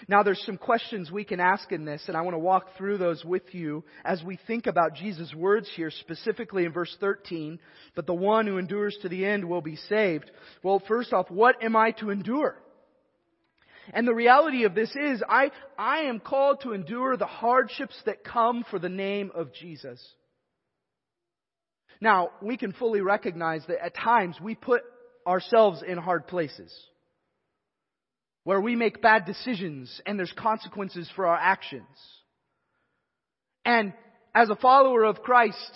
Now 0.09 0.23
there's 0.23 0.43
some 0.45 0.57
questions 0.57 1.11
we 1.11 1.25
can 1.25 1.41
ask 1.41 1.71
in 1.71 1.85
this, 1.85 2.03
and 2.09 2.17
I 2.17 2.23
want 2.23 2.35
to 2.35 2.39
walk 2.39 2.77
through 2.77 2.99
those 2.99 3.25
with 3.25 3.55
you 3.55 3.85
as 4.05 4.23
we 4.23 4.39
think 4.47 4.67
about 4.67 4.95
Jesus' 4.95 5.33
words 5.35 5.71
here, 5.77 5.91
specifically 5.91 6.65
in 6.65 6.73
verse 6.73 6.95
13, 7.01 7.59
but 7.95 8.07
the 8.07 8.15
one 8.15 8.47
who 8.47 8.59
endures 8.59 8.97
to 9.03 9.09
the 9.09 9.25
end 9.25 9.45
will 9.45 9.61
be 9.61 9.77
saved. 9.77 10.31
Well, 10.63 10.83
first 10.89 11.13
off, 11.13 11.31
what 11.31 11.63
am 11.63 11.77
I 11.77 11.93
to 11.93 12.11
endure? 12.11 12.57
And 13.93 14.09
the 14.09 14.15
reality 14.15 14.65
of 14.65 14.75
this 14.75 14.91
is, 14.95 15.23
I, 15.29 15.51
I 15.79 16.05
am 16.05 16.21
called 16.21 16.63
to 16.63 16.73
endure 16.73 17.17
the 17.17 17.27
hardships 17.27 17.95
that 18.07 18.25
come 18.25 18.65
for 18.71 18.79
the 18.79 18.89
name 18.89 19.31
of 19.35 19.53
Jesus. 19.53 20.03
Now, 22.01 22.31
we 22.43 22.57
can 22.57 22.73
fully 22.73 23.01
recognize 23.01 23.63
that 23.69 23.85
at 23.85 23.95
times 23.95 24.37
we 24.43 24.55
put 24.55 24.83
ourselves 25.27 25.83
in 25.87 25.99
hard 25.99 26.27
places. 26.27 26.73
Where 28.45 28.61
we 28.61 28.77
make 28.77 29.01
bad 29.01 29.25
decisions 29.25 30.01
and 30.05 30.19
there's 30.19 30.35
consequences 30.37 31.11
for 31.17 31.27
our 31.27 31.37
actions. 31.37 31.87
And 33.65 33.95
as 34.35 34.51
a 34.51 34.57
follower 34.57 35.05
of 35.05 35.23
Christ, 35.23 35.73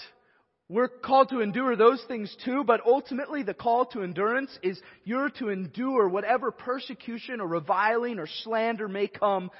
we're 0.69 0.89
called 0.89 1.31
to 1.31 1.41
endure 1.41 1.77
those 1.77 2.03
things 2.09 2.35
too, 2.45 2.63
but 2.63 2.83
ultimately 2.85 3.43
the 3.43 3.55
call 3.55 3.87
to 3.87 4.03
endurance 4.03 4.51
is 4.63 4.79
you're 5.05 5.31
to 5.31 5.49
endure 5.49 6.09
whatever 6.09 6.51
persecution 6.51 7.41
or 7.41 7.47
reviling 7.47 8.19
or 8.19 8.27
slander 8.43 8.87
may 8.87 9.09
come 9.09 9.51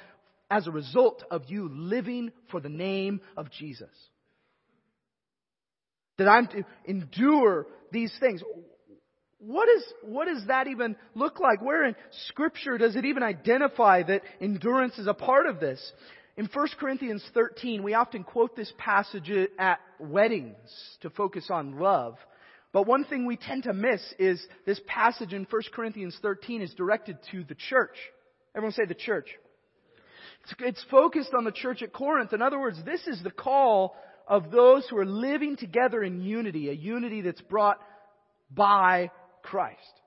as 0.51 0.67
a 0.67 0.71
result 0.71 1.23
of 1.31 1.43
you 1.47 1.67
living 1.71 2.31
for 2.51 2.59
the 2.59 2.69
name 2.69 3.21
of 3.35 3.49
Jesus. 3.51 3.89
That 6.19 6.27
I'm 6.27 6.47
to 6.47 6.63
endure 6.85 7.65
these 7.91 8.13
things. 8.19 8.43
What 9.39 9.69
is, 9.69 9.83
what 10.03 10.25
does 10.25 10.45
that 10.47 10.67
even 10.67 10.95
look 11.15 11.39
like? 11.39 11.61
Where 11.61 11.85
in 11.85 11.95
scripture 12.27 12.77
does 12.77 12.95
it 12.95 13.05
even 13.05 13.23
identify 13.23 14.03
that 14.03 14.21
endurance 14.41 14.99
is 14.99 15.07
a 15.07 15.13
part 15.13 15.47
of 15.47 15.59
this? 15.59 15.79
In 16.39 16.45
1 16.45 16.67
Corinthians 16.79 17.21
13, 17.33 17.83
we 17.83 17.95
often 17.95 18.23
quote 18.23 18.55
this 18.55 18.71
passage 18.77 19.29
at 19.59 19.81
weddings 19.99 20.55
to 21.01 21.09
focus 21.09 21.49
on 21.51 21.77
love. 21.77 22.15
But 22.71 22.87
one 22.87 23.03
thing 23.03 23.25
we 23.25 23.35
tend 23.35 23.63
to 23.63 23.73
miss 23.73 24.01
is 24.17 24.41
this 24.65 24.79
passage 24.87 25.33
in 25.33 25.45
1 25.49 25.61
Corinthians 25.73 26.17
13 26.21 26.61
is 26.61 26.73
directed 26.75 27.17
to 27.31 27.43
the 27.43 27.55
church. 27.55 27.97
Everyone 28.55 28.71
say 28.71 28.85
the 28.85 28.93
church. 28.93 29.27
It's, 30.59 30.85
focused 30.89 31.33
on 31.37 31.43
the 31.43 31.51
church 31.51 31.81
at 31.81 31.91
Corinth. 31.91 32.31
In 32.31 32.41
other 32.41 32.57
words, 32.57 32.79
this 32.85 33.05
is 33.05 33.21
the 33.21 33.31
call 33.31 33.97
of 34.25 34.49
those 34.49 34.87
who 34.87 34.97
are 34.97 35.05
living 35.05 35.57
together 35.57 36.01
in 36.01 36.21
unity, 36.21 36.69
a 36.69 36.73
unity 36.73 37.19
that's 37.19 37.41
brought 37.41 37.81
by 38.49 39.11
Christ. 39.43 39.98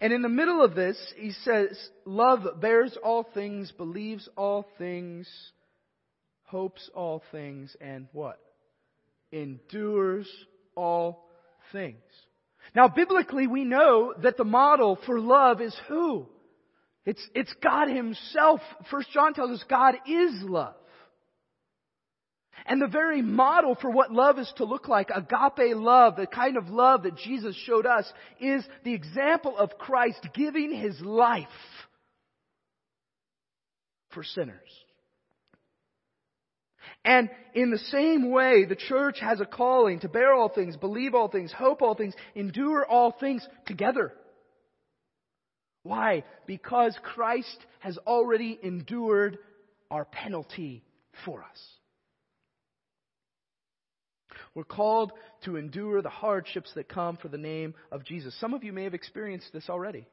And 0.00 0.12
in 0.12 0.22
the 0.22 0.28
middle 0.28 0.62
of 0.62 0.74
this, 0.74 0.96
he 1.16 1.32
says, 1.32 1.78
love 2.06 2.60
bears 2.60 2.96
all 3.02 3.26
things, 3.34 3.70
believes 3.72 4.28
all 4.36 4.66
things, 4.78 5.28
hopes 6.44 6.88
all 6.94 7.22
things, 7.30 7.76
and 7.80 8.06
what? 8.12 8.40
Endures 9.30 10.28
all 10.74 11.26
things. 11.72 12.00
Now, 12.74 12.88
biblically, 12.88 13.46
we 13.46 13.64
know 13.64 14.14
that 14.22 14.36
the 14.36 14.44
model 14.44 14.98
for 15.04 15.20
love 15.20 15.60
is 15.60 15.76
who? 15.88 16.26
It's, 17.04 17.22
it's 17.34 17.52
God 17.62 17.88
Himself. 17.88 18.60
First 18.90 19.10
John 19.12 19.34
tells 19.34 19.50
us 19.50 19.64
God 19.68 19.96
is 20.06 20.42
love. 20.42 20.74
And 22.70 22.80
the 22.80 22.86
very 22.86 23.20
model 23.20 23.74
for 23.74 23.90
what 23.90 24.12
love 24.12 24.38
is 24.38 24.50
to 24.58 24.64
look 24.64 24.86
like, 24.86 25.10
agape 25.10 25.74
love, 25.74 26.14
the 26.14 26.28
kind 26.28 26.56
of 26.56 26.68
love 26.68 27.02
that 27.02 27.16
Jesus 27.16 27.56
showed 27.66 27.84
us, 27.84 28.10
is 28.38 28.64
the 28.84 28.94
example 28.94 29.58
of 29.58 29.76
Christ 29.76 30.24
giving 30.34 30.72
his 30.72 31.00
life 31.00 31.48
for 34.10 34.22
sinners. 34.22 34.70
And 37.04 37.28
in 37.54 37.72
the 37.72 37.78
same 37.78 38.30
way, 38.30 38.66
the 38.66 38.76
church 38.76 39.18
has 39.18 39.40
a 39.40 39.46
calling 39.46 39.98
to 40.00 40.08
bear 40.08 40.32
all 40.32 40.48
things, 40.48 40.76
believe 40.76 41.12
all 41.12 41.26
things, 41.26 41.50
hope 41.50 41.82
all 41.82 41.96
things, 41.96 42.14
endure 42.36 42.86
all 42.86 43.10
things 43.10 43.44
together. 43.66 44.12
Why? 45.82 46.22
Because 46.46 46.96
Christ 47.02 47.66
has 47.80 47.98
already 48.06 48.56
endured 48.62 49.38
our 49.90 50.04
penalty 50.04 50.84
for 51.24 51.42
us. 51.42 51.79
We're 54.54 54.64
called 54.64 55.12
to 55.44 55.56
endure 55.56 56.02
the 56.02 56.08
hardships 56.08 56.72
that 56.74 56.88
come 56.88 57.16
for 57.16 57.28
the 57.28 57.38
name 57.38 57.74
of 57.92 58.04
Jesus. 58.04 58.38
Some 58.40 58.52
of 58.52 58.64
you 58.64 58.72
may 58.72 58.84
have 58.84 58.94
experienced 58.94 59.52
this 59.52 59.68
already. 59.68 60.06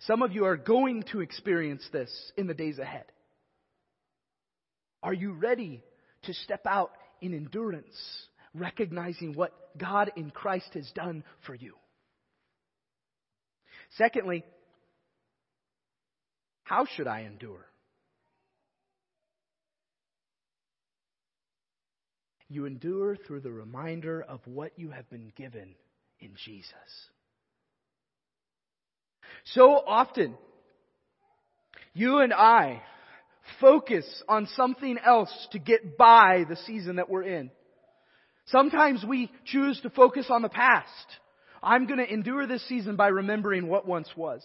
Some 0.00 0.22
of 0.22 0.32
you 0.32 0.46
are 0.46 0.56
going 0.56 1.04
to 1.12 1.20
experience 1.20 1.86
this 1.92 2.10
in 2.36 2.46
the 2.46 2.54
days 2.54 2.78
ahead. 2.78 3.04
Are 5.02 5.12
you 5.12 5.32
ready 5.32 5.82
to 6.22 6.32
step 6.32 6.66
out 6.66 6.92
in 7.20 7.34
endurance, 7.34 7.96
recognizing 8.54 9.34
what 9.34 9.52
God 9.76 10.12
in 10.16 10.30
Christ 10.30 10.70
has 10.74 10.90
done 10.94 11.24
for 11.46 11.54
you? 11.54 11.74
Secondly, 13.98 14.44
how 16.62 16.86
should 16.86 17.06
I 17.06 17.20
endure? 17.20 17.66
You 22.52 22.66
endure 22.66 23.16
through 23.16 23.40
the 23.40 23.50
reminder 23.50 24.20
of 24.20 24.40
what 24.44 24.72
you 24.76 24.90
have 24.90 25.08
been 25.08 25.32
given 25.34 25.74
in 26.20 26.32
Jesus. 26.44 26.74
So 29.54 29.70
often, 29.86 30.34
you 31.94 32.18
and 32.18 32.30
I 32.30 32.82
focus 33.58 34.04
on 34.28 34.48
something 34.54 34.98
else 35.02 35.30
to 35.52 35.58
get 35.58 35.96
by 35.96 36.44
the 36.46 36.56
season 36.66 36.96
that 36.96 37.08
we're 37.08 37.22
in. 37.22 37.50
Sometimes 38.48 39.02
we 39.02 39.32
choose 39.46 39.80
to 39.80 39.88
focus 39.88 40.26
on 40.28 40.42
the 40.42 40.50
past. 40.50 40.88
I'm 41.62 41.86
going 41.86 42.00
to 42.00 42.12
endure 42.12 42.46
this 42.46 42.68
season 42.68 42.96
by 42.96 43.08
remembering 43.08 43.66
what 43.66 43.86
once 43.86 44.10
was. 44.14 44.44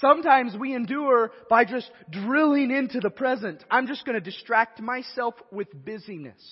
Sometimes 0.00 0.56
we 0.56 0.74
endure 0.74 1.32
by 1.48 1.64
just 1.64 1.90
drilling 2.10 2.70
into 2.70 3.00
the 3.00 3.10
present. 3.10 3.64
I'm 3.70 3.86
just 3.86 4.04
going 4.04 4.14
to 4.14 4.20
distract 4.20 4.80
myself 4.80 5.34
with 5.50 5.68
busyness. 5.72 6.42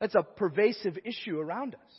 That's 0.00 0.14
a 0.14 0.22
pervasive 0.22 0.98
issue 1.04 1.38
around 1.38 1.74
us. 1.74 1.94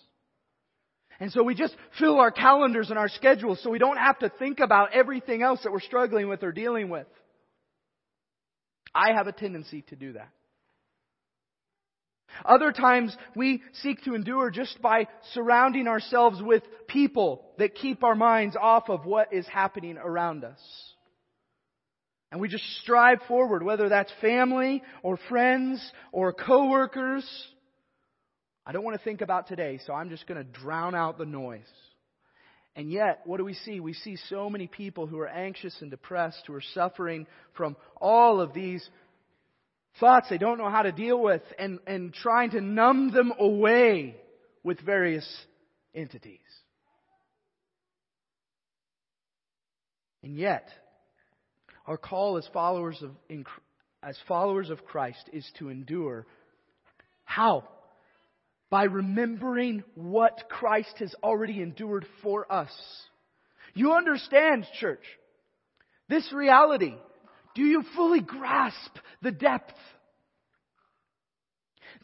And 1.19 1.31
so 1.31 1.43
we 1.43 1.53
just 1.53 1.75
fill 1.99 2.19
our 2.19 2.31
calendars 2.31 2.89
and 2.89 2.97
our 2.97 3.09
schedules 3.09 3.61
so 3.61 3.69
we 3.69 3.79
don't 3.79 3.97
have 3.97 4.19
to 4.19 4.29
think 4.29 4.59
about 4.61 4.93
everything 4.93 5.41
else 5.41 5.59
that 5.63 5.71
we're 5.71 5.81
struggling 5.81 6.29
with 6.29 6.43
or 6.43 6.53
dealing 6.53 6.89
with. 6.89 7.07
I 8.95 9.11
have 9.13 9.27
a 9.27 9.33
tendency 9.33 9.83
to 9.89 9.95
do 9.95 10.13
that. 10.13 10.29
Other 12.45 12.71
times 12.71 13.15
we 13.36 13.62
seek 13.81 14.03
to 14.03 14.15
endure 14.15 14.50
just 14.51 14.81
by 14.81 15.07
surrounding 15.33 15.88
ourselves 15.88 16.41
with 16.41 16.63
people 16.88 17.45
that 17.57 17.75
keep 17.75 18.03
our 18.03 18.15
minds 18.15 18.55
off 18.59 18.89
of 18.89 19.05
what 19.05 19.33
is 19.33 19.48
happening 19.48 19.98
around 19.98 20.43
us. 20.43 20.59
And 22.31 22.39
we 22.39 22.48
just 22.48 22.65
strive 22.81 23.19
forward, 23.27 23.63
whether 23.63 23.89
that's 23.89 24.12
family 24.21 24.83
or 25.01 25.17
friends 25.29 25.83
or 26.12 26.31
coworkers. 26.31 27.27
I 28.65 28.71
don't 28.71 28.83
want 28.83 28.98
to 28.98 29.03
think 29.03 29.21
about 29.21 29.48
today, 29.48 29.79
so 29.86 29.93
I'm 29.93 30.09
just 30.09 30.27
going 30.27 30.38
to 30.38 30.43
drown 30.43 30.93
out 30.93 31.17
the 31.17 31.25
noise. 31.25 31.62
And 32.75 32.91
yet, 32.91 33.21
what 33.25 33.38
do 33.38 33.45
we 33.45 33.55
see? 33.55 33.79
We 33.79 33.93
see 33.93 34.15
so 34.29 34.50
many 34.50 34.67
people 34.67 35.07
who 35.07 35.19
are 35.19 35.27
anxious 35.27 35.75
and 35.81 35.89
depressed, 35.89 36.43
who 36.45 36.53
are 36.53 36.63
suffering 36.75 37.25
from 37.53 37.75
all 38.00 38.39
of 38.39 38.53
these 38.53 38.88
thoughts 40.00 40.27
they 40.29 40.38
don't 40.38 40.58
know 40.58 40.69
how 40.69 40.84
to 40.84 40.91
deal 40.91 41.22
with 41.22 41.41
and, 41.58 41.79
and 41.88 42.13
trying 42.13 42.51
to 42.51 42.62
numb 42.62 43.12
them 43.12 43.34
away 43.39 44.15
with 44.63 44.79
various 44.81 45.27
entities. 45.93 46.39
And 50.24 50.36
yet, 50.36 50.67
our 51.86 51.98
call 51.98 52.38
as 52.38 52.48
followers 52.53 53.01
of, 53.01 53.12
as 54.03 54.17
followers 54.27 54.69
of 54.69 54.86
Christ 54.86 55.29
is 55.31 55.50
to 55.60 55.69
endure. 55.69 56.27
How? 57.24 57.63
By 58.69 58.84
remembering 58.84 59.84
what 59.96 60.50
Christ 60.50 60.93
has 61.00 61.15
already 61.24 61.62
endured 61.62 62.05
for 62.22 62.51
us. 62.51 62.72
You 63.74 63.93
understand, 63.93 64.67
church, 64.79 65.03
this 66.10 66.31
reality 66.34 66.96
do 67.59 67.65
you 67.65 67.83
fully 67.93 68.21
grasp 68.21 68.95
the 69.21 69.33
depth? 69.33 69.73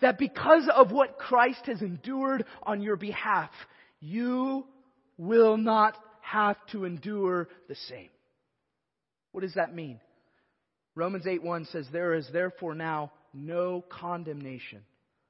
That 0.01 0.17
because 0.17 0.69
of 0.75 0.91
what 0.91 1.17
Christ 1.17 1.67
has 1.67 1.81
endured 1.81 2.43
on 2.63 2.81
your 2.81 2.97
behalf, 2.97 3.51
you 4.01 4.65
will 5.17 5.55
not 5.55 5.97
have 6.19 6.57
to 6.73 6.83
endure 6.83 7.47
the 7.69 7.75
same. 7.87 8.09
What 9.31 9.41
does 9.41 9.53
that 9.53 9.73
mean? 9.73 10.01
Romans 10.93 11.25
8 11.25 11.41
1 11.41 11.65
says, 11.71 11.87
There 11.89 12.15
is 12.15 12.27
therefore 12.33 12.75
now 12.75 13.13
no 13.33 13.81
condemnation 13.87 14.81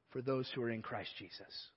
for 0.09 0.23
those 0.23 0.49
who 0.55 0.63
are 0.63 0.71
in 0.71 0.81
Christ 0.81 1.11
Jesus. 1.19 1.69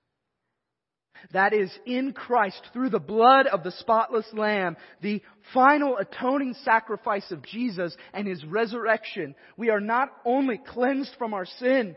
That 1.33 1.53
is 1.53 1.71
in 1.85 2.13
Christ 2.13 2.61
through 2.73 2.89
the 2.89 2.99
blood 2.99 3.47
of 3.47 3.63
the 3.63 3.71
spotless 3.71 4.25
Lamb, 4.33 4.77
the 5.01 5.21
final 5.53 5.97
atoning 5.97 6.55
sacrifice 6.63 7.29
of 7.31 7.43
Jesus 7.43 7.95
and 8.13 8.27
His 8.27 8.43
resurrection. 8.45 9.35
We 9.57 9.69
are 9.69 9.79
not 9.79 10.09
only 10.25 10.57
cleansed 10.57 11.15
from 11.17 11.33
our 11.33 11.45
sin, 11.45 11.95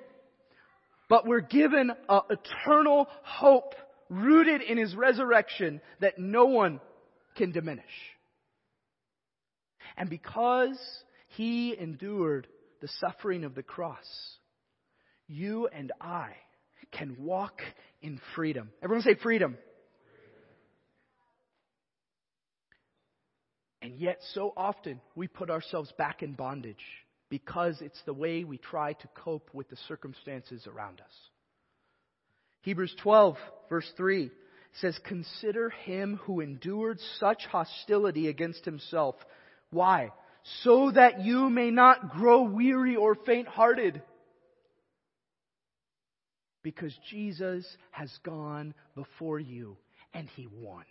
but 1.08 1.26
we're 1.26 1.40
given 1.40 1.90
an 2.08 2.20
eternal 2.30 3.06
hope 3.22 3.74
rooted 4.08 4.62
in 4.62 4.78
His 4.78 4.94
resurrection 4.94 5.80
that 6.00 6.18
no 6.18 6.46
one 6.46 6.80
can 7.36 7.52
diminish. 7.52 7.84
And 9.96 10.10
because 10.10 10.78
He 11.28 11.76
endured 11.78 12.46
the 12.80 12.88
suffering 13.00 13.44
of 13.44 13.54
the 13.54 13.62
cross, 13.62 14.06
you 15.28 15.68
and 15.68 15.92
I 16.00 16.32
can 16.92 17.16
walk 17.18 17.60
in 18.00 18.20
freedom. 18.36 18.70
Everyone 18.82 19.02
say 19.02 19.14
freedom. 19.14 19.56
And 23.80 23.96
yet, 23.98 24.18
so 24.34 24.52
often, 24.56 25.00
we 25.16 25.26
put 25.26 25.50
ourselves 25.50 25.92
back 25.98 26.22
in 26.22 26.34
bondage 26.34 26.84
because 27.28 27.80
it's 27.80 28.00
the 28.06 28.14
way 28.14 28.44
we 28.44 28.58
try 28.58 28.92
to 28.92 29.08
cope 29.14 29.50
with 29.52 29.68
the 29.70 29.76
circumstances 29.88 30.68
around 30.68 31.00
us. 31.00 31.12
Hebrews 32.60 32.94
12, 33.02 33.36
verse 33.68 33.90
3 33.96 34.30
says, 34.80 34.98
Consider 35.04 35.70
him 35.70 36.20
who 36.24 36.40
endured 36.40 37.00
such 37.18 37.44
hostility 37.50 38.28
against 38.28 38.64
himself. 38.64 39.16
Why? 39.70 40.12
So 40.62 40.92
that 40.92 41.24
you 41.24 41.50
may 41.50 41.70
not 41.70 42.10
grow 42.10 42.42
weary 42.42 42.94
or 42.94 43.16
faint 43.16 43.48
hearted 43.48 44.00
because 46.62 46.96
Jesus 47.10 47.66
has 47.90 48.10
gone 48.24 48.74
before 48.94 49.40
you 49.40 49.76
and 50.14 50.28
he 50.36 50.46
won. 50.46 50.84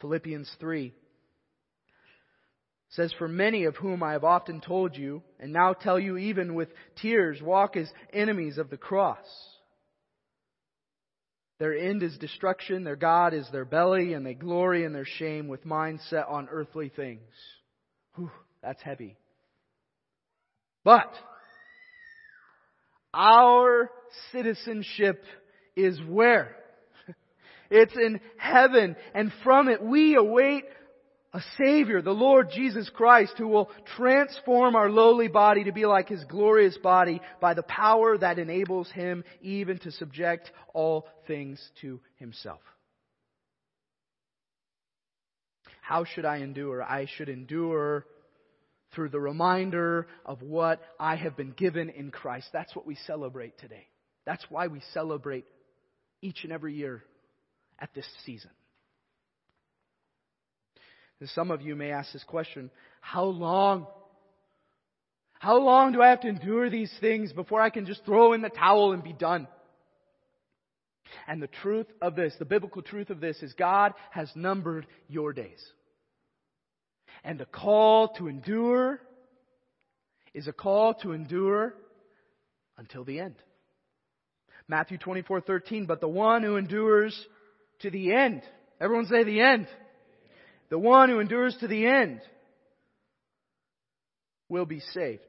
Philippians 0.00 0.50
3 0.60 0.92
says, 2.90 3.12
For 3.18 3.28
many 3.28 3.64
of 3.64 3.76
whom 3.76 4.02
I 4.02 4.12
have 4.12 4.24
often 4.24 4.60
told 4.60 4.96
you, 4.96 5.22
and 5.40 5.52
now 5.52 5.72
tell 5.72 5.98
you 5.98 6.16
even 6.16 6.54
with 6.54 6.68
tears, 7.00 7.40
walk 7.42 7.76
as 7.76 7.90
enemies 8.12 8.58
of 8.58 8.70
the 8.70 8.76
cross. 8.76 9.26
Their 11.58 11.76
end 11.76 12.04
is 12.04 12.16
destruction, 12.18 12.84
their 12.84 12.96
God 12.96 13.34
is 13.34 13.48
their 13.50 13.64
belly, 13.64 14.12
and 14.12 14.24
they 14.24 14.34
glory 14.34 14.84
in 14.84 14.92
their 14.92 15.04
shame 15.04 15.48
with 15.48 15.66
minds 15.66 16.02
set 16.08 16.26
on 16.28 16.48
earthly 16.50 16.88
things. 16.88 17.32
Whew, 18.14 18.30
that's 18.62 18.82
heavy. 18.82 19.16
But 20.88 21.12
our 23.12 23.90
citizenship 24.32 25.22
is 25.76 26.00
where? 26.08 26.56
It's 27.70 27.92
in 27.94 28.20
heaven, 28.38 28.96
and 29.12 29.30
from 29.44 29.68
it 29.68 29.82
we 29.82 30.16
await 30.16 30.64
a 31.34 31.42
Savior, 31.58 32.00
the 32.00 32.12
Lord 32.12 32.48
Jesus 32.50 32.88
Christ, 32.88 33.34
who 33.36 33.48
will 33.48 33.70
transform 33.98 34.74
our 34.76 34.88
lowly 34.88 35.28
body 35.28 35.64
to 35.64 35.72
be 35.72 35.84
like 35.84 36.08
His 36.08 36.24
glorious 36.24 36.78
body 36.78 37.20
by 37.38 37.52
the 37.52 37.62
power 37.62 38.16
that 38.16 38.38
enables 38.38 38.90
Him 38.90 39.24
even 39.42 39.76
to 39.80 39.92
subject 39.92 40.50
all 40.72 41.06
things 41.26 41.60
to 41.82 42.00
Himself. 42.16 42.62
How 45.82 46.04
should 46.04 46.24
I 46.24 46.38
endure? 46.38 46.82
I 46.82 47.06
should 47.14 47.28
endure 47.28 48.06
through 48.94 49.10
the 49.10 49.20
reminder 49.20 50.06
of 50.24 50.42
what 50.42 50.80
I 50.98 51.16
have 51.16 51.36
been 51.36 51.52
given 51.52 51.90
in 51.90 52.10
Christ. 52.10 52.48
That's 52.52 52.74
what 52.74 52.86
we 52.86 52.96
celebrate 53.06 53.58
today. 53.58 53.86
That's 54.24 54.44
why 54.48 54.66
we 54.66 54.80
celebrate 54.92 55.46
each 56.20 56.44
and 56.44 56.52
every 56.52 56.74
year 56.74 57.02
at 57.78 57.94
this 57.94 58.06
season. 58.24 58.50
And 61.20 61.28
some 61.30 61.50
of 61.50 61.62
you 61.62 61.74
may 61.74 61.90
ask 61.90 62.12
this 62.12 62.24
question 62.24 62.70
How 63.00 63.24
long? 63.24 63.86
How 65.40 65.58
long 65.58 65.92
do 65.92 66.02
I 66.02 66.08
have 66.08 66.20
to 66.22 66.28
endure 66.28 66.68
these 66.68 66.92
things 67.00 67.32
before 67.32 67.60
I 67.60 67.70
can 67.70 67.86
just 67.86 68.04
throw 68.04 68.32
in 68.32 68.42
the 68.42 68.48
towel 68.48 68.92
and 68.92 69.04
be 69.04 69.12
done? 69.12 69.46
And 71.26 71.40
the 71.40 71.48
truth 71.62 71.86
of 72.02 72.16
this, 72.16 72.34
the 72.38 72.44
biblical 72.44 72.82
truth 72.82 73.10
of 73.10 73.20
this, 73.20 73.40
is 73.42 73.52
God 73.54 73.94
has 74.10 74.30
numbered 74.34 74.86
your 75.08 75.32
days. 75.32 75.64
And 77.24 77.38
the 77.38 77.46
call 77.46 78.08
to 78.18 78.28
endure 78.28 79.00
is 80.34 80.48
a 80.48 80.52
call 80.52 80.94
to 80.94 81.12
endure 81.12 81.74
until 82.76 83.04
the 83.04 83.20
end. 83.20 83.34
Matthew 84.68 84.98
24, 84.98 85.40
13, 85.40 85.86
but 85.86 86.00
the 86.00 86.08
one 86.08 86.42
who 86.42 86.56
endures 86.56 87.18
to 87.80 87.90
the 87.90 88.12
end. 88.12 88.42
Everyone 88.80 89.06
say 89.06 89.24
the 89.24 89.40
end. 89.40 89.66
The 90.68 90.78
one 90.78 91.08
who 91.08 91.20
endures 91.20 91.56
to 91.60 91.68
the 91.68 91.86
end 91.86 92.20
will 94.48 94.66
be 94.66 94.80
saved. 94.80 95.22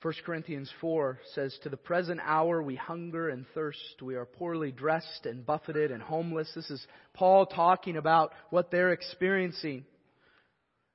1 0.00 0.14
Corinthians 0.24 0.72
4 0.80 1.18
says, 1.34 1.58
To 1.62 1.68
the 1.68 1.76
present 1.76 2.20
hour 2.22 2.62
we 2.62 2.76
hunger 2.76 3.28
and 3.28 3.44
thirst. 3.52 4.00
We 4.00 4.14
are 4.14 4.26
poorly 4.26 4.70
dressed 4.70 5.26
and 5.26 5.44
buffeted 5.44 5.90
and 5.90 6.00
homeless. 6.00 6.48
This 6.54 6.70
is 6.70 6.86
Paul 7.14 7.46
talking 7.46 7.96
about 7.96 8.32
what 8.50 8.70
they're 8.70 8.92
experiencing. 8.92 9.84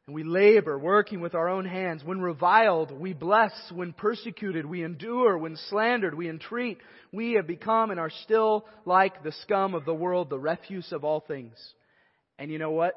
And 0.07 0.15
we 0.15 0.23
labor, 0.23 0.79
working 0.79 1.19
with 1.19 1.35
our 1.35 1.49
own 1.49 1.65
hands. 1.65 2.01
When 2.05 2.21
reviled, 2.21 2.97
we 2.97 3.11
bless. 3.11 3.51
When 3.73 3.91
persecuted, 3.91 4.65
we 4.65 4.83
endure. 4.83 5.37
When 5.37 5.57
slandered, 5.69 6.15
we 6.15 6.29
entreat. 6.29 6.77
We 7.11 7.33
have 7.33 7.47
become 7.47 7.91
and 7.91 7.99
are 7.99 8.11
still 8.23 8.65
like 8.85 9.21
the 9.21 9.33
scum 9.43 9.75
of 9.75 9.83
the 9.83 9.93
world, 9.93 10.29
the 10.29 10.39
refuse 10.39 10.93
of 10.93 11.03
all 11.03 11.19
things. 11.19 11.55
And 12.39 12.49
you 12.49 12.57
know 12.57 12.71
what? 12.71 12.95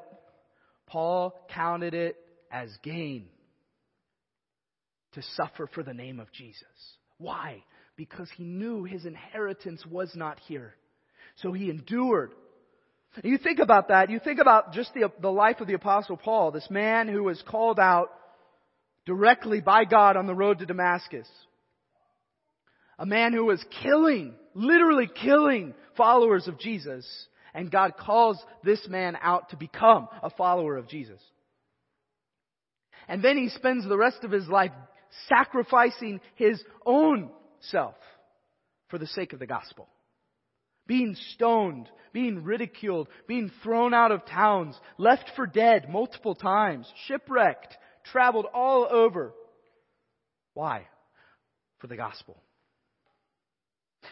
Paul 0.87 1.37
counted 1.53 1.93
it 1.93 2.15
as 2.49 2.69
gain 2.81 3.25
to 5.17 5.23
suffer 5.35 5.67
for 5.67 5.83
the 5.83 5.93
name 5.93 6.19
of 6.19 6.31
Jesus. 6.31 6.63
Why? 7.17 7.63
Because 7.95 8.29
he 8.35 8.43
knew 8.43 8.83
his 8.83 9.05
inheritance 9.05 9.85
was 9.85 10.11
not 10.15 10.39
here. 10.47 10.75
So 11.37 11.51
he 11.51 11.69
endured 11.69 12.31
you 13.23 13.37
think 13.37 13.59
about 13.59 13.87
that. 13.87 14.09
You 14.09 14.19
think 14.19 14.39
about 14.39 14.73
just 14.73 14.93
the, 14.93 15.11
the 15.21 15.31
life 15.31 15.59
of 15.59 15.67
the 15.67 15.73
Apostle 15.73 16.17
Paul, 16.17 16.51
this 16.51 16.69
man 16.69 17.07
who 17.07 17.23
was 17.23 17.41
called 17.47 17.79
out 17.79 18.11
directly 19.05 19.61
by 19.61 19.85
God 19.85 20.17
on 20.17 20.27
the 20.27 20.35
road 20.35 20.59
to 20.59 20.65
Damascus. 20.65 21.27
A 22.99 23.05
man 23.05 23.33
who 23.33 23.45
was 23.45 23.63
killing, 23.81 24.33
literally 24.53 25.07
killing 25.07 25.73
followers 25.95 26.47
of 26.47 26.59
Jesus. 26.59 27.07
And 27.53 27.71
God 27.71 27.93
calls 27.97 28.37
this 28.63 28.87
man 28.87 29.17
out 29.21 29.49
to 29.49 29.57
become 29.57 30.07
a 30.21 30.29
follower 30.29 30.77
of 30.77 30.87
Jesus. 30.87 31.21
And 33.07 33.23
then 33.23 33.37
he 33.37 33.49
spends 33.49 33.87
the 33.87 33.97
rest 33.97 34.23
of 34.23 34.31
his 34.31 34.47
life 34.47 34.71
sacrificing 35.27 36.21
his 36.35 36.61
own 36.85 37.29
self 37.61 37.95
for 38.89 38.97
the 38.97 39.07
sake 39.07 39.33
of 39.33 39.39
the 39.39 39.47
gospel 39.47 39.87
being 40.87 41.15
stoned, 41.33 41.89
being 42.13 42.43
ridiculed, 42.43 43.09
being 43.27 43.51
thrown 43.61 43.93
out 43.93 44.11
of 44.11 44.25
towns, 44.25 44.75
left 44.97 45.29
for 45.35 45.45
dead 45.45 45.89
multiple 45.89 46.33
times, 46.33 46.91
shipwrecked, 47.05 47.77
traveled 48.05 48.47
all 48.53 48.87
over. 48.89 49.33
Why? 50.53 50.87
For 51.79 51.87
the 51.87 51.97
gospel. 51.97 52.41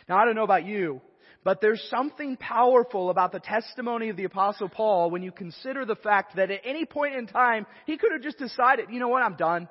Now, 0.07 0.17
I 0.17 0.25
don't 0.25 0.35
know 0.35 0.43
about 0.43 0.65
you, 0.65 1.01
but 1.43 1.61
there's 1.61 1.81
something 1.89 2.37
powerful 2.37 3.09
about 3.09 3.31
the 3.31 3.39
testimony 3.39 4.09
of 4.09 4.17
the 4.17 4.25
Apostle 4.25 4.69
Paul 4.69 5.09
when 5.09 5.23
you 5.23 5.31
consider 5.31 5.85
the 5.85 5.95
fact 5.95 6.35
that 6.35 6.51
at 6.51 6.61
any 6.65 6.85
point 6.85 7.15
in 7.15 7.27
time, 7.27 7.65
he 7.85 7.97
could 7.97 8.11
have 8.11 8.21
just 8.21 8.37
decided, 8.37 8.87
you 8.91 8.99
know 8.99 9.07
what, 9.07 9.23
I'm 9.23 9.35
done. 9.35 9.69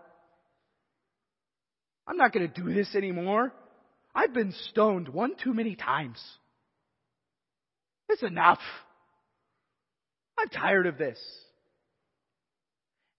I'm 2.07 2.17
not 2.17 2.33
going 2.33 2.51
to 2.51 2.63
do 2.63 2.73
this 2.73 2.95
anymore. 2.95 3.53
I've 4.15 4.35
been 4.35 4.53
stoned 4.71 5.09
one 5.09 5.33
too 5.43 5.55
many 5.55 5.75
times. 5.75 6.23
It's 8.09 8.23
enough. 8.23 8.61
I'm 10.39 10.49
tired 10.49 10.87
of 10.87 10.99
this. 10.99 11.19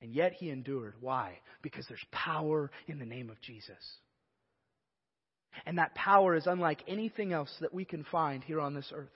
And 0.01 0.13
yet 0.13 0.33
he 0.33 0.49
endured. 0.49 0.93
Why? 1.01 1.39
Because 1.61 1.85
there's 1.87 2.05
power 2.11 2.69
in 2.87 2.99
the 2.99 3.05
name 3.05 3.29
of 3.29 3.41
Jesus. 3.41 3.75
And 5.65 5.77
that 5.77 5.95
power 5.95 6.35
is 6.35 6.47
unlike 6.47 6.83
anything 6.87 7.33
else 7.33 7.53
that 7.61 7.73
we 7.73 7.85
can 7.85 8.03
find 8.11 8.43
here 8.43 8.59
on 8.59 8.73
this 8.73 8.91
earth. 8.93 9.09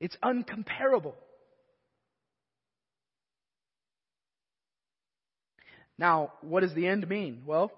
It's 0.00 0.16
uncomparable. 0.22 1.14
Now, 5.96 6.32
what 6.42 6.60
does 6.60 6.74
the 6.74 6.86
end 6.86 7.08
mean? 7.08 7.42
Well, 7.46 7.72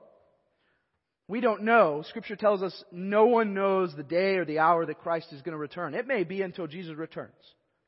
we 1.29 1.41
don't 1.41 1.62
know. 1.62 2.05
Scripture 2.09 2.37
tells 2.37 2.62
us 2.62 2.85
no 2.93 3.27
one 3.27 3.53
knows 3.53 3.95
the 3.95 4.05
day 4.05 4.37
or 4.37 4.45
the 4.45 4.61
hour 4.61 4.87
that 4.87 5.01
Christ 5.01 5.33
is 5.33 5.43
going 5.43 5.55
to 5.55 5.59
return. 5.59 5.95
It 5.95 6.07
may 6.07 6.23
be 6.23 6.43
until 6.43 6.67
Jesus 6.67 6.97
returns. 6.97 7.33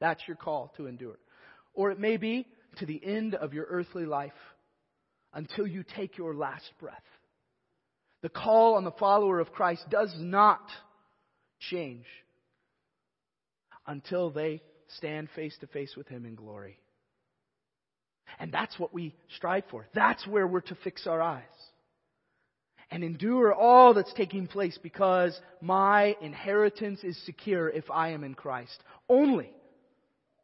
That's 0.01 0.23
your 0.27 0.37
call 0.37 0.73
to 0.77 0.87
endure. 0.87 1.19
Or 1.75 1.91
it 1.93 2.01
may 2.01 2.17
be 2.17 2.47
to 2.79 2.87
the 2.87 3.01
end 3.05 3.37
of 3.37 3.55
your 3.55 3.67
earthly 3.69 4.07
life 4.07 4.33
until 5.33 5.67
you 5.67 5.85
take 5.97 6.19
your 6.19 6.35
last 6.35 6.69
breath. 6.81 6.97
The 8.23 8.29
call 8.29 8.75
on 8.75 8.85
the 8.85 8.91
follower 8.93 9.39
of 9.39 9.53
Christ 9.53 9.85
does 9.89 10.13
not 10.19 10.63
change 11.71 12.07
until 13.87 14.31
they 14.31 14.63
stand 14.97 15.29
face 15.37 15.57
to 15.61 15.69
face 15.69 15.95
with 15.97 16.09
Him 16.09 16.27
in 16.27 16.35
glory. 16.35 16.79
And 18.41 18.53
that's 18.53 18.79
what 18.79 18.93
we 18.93 19.15
strive 19.37 19.65
for. 19.71 19.87
That's 19.95 20.27
where 20.27 20.47
we're 20.47 20.61
to 20.63 20.77
fix 20.83 21.07
our 21.07 21.23
eyes 21.23 21.45
and 22.91 23.05
endure 23.05 23.53
all 23.53 23.95
that's 23.95 24.13
taking 24.15 24.47
place 24.47 24.79
because 24.83 25.39
my 25.61 26.17
inheritance 26.21 27.05
is 27.05 27.21
secure 27.25 27.69
if 27.69 27.91
I 27.91 28.11
am 28.11 28.25
in 28.25 28.35
Christ. 28.35 28.83
Only 29.09 29.51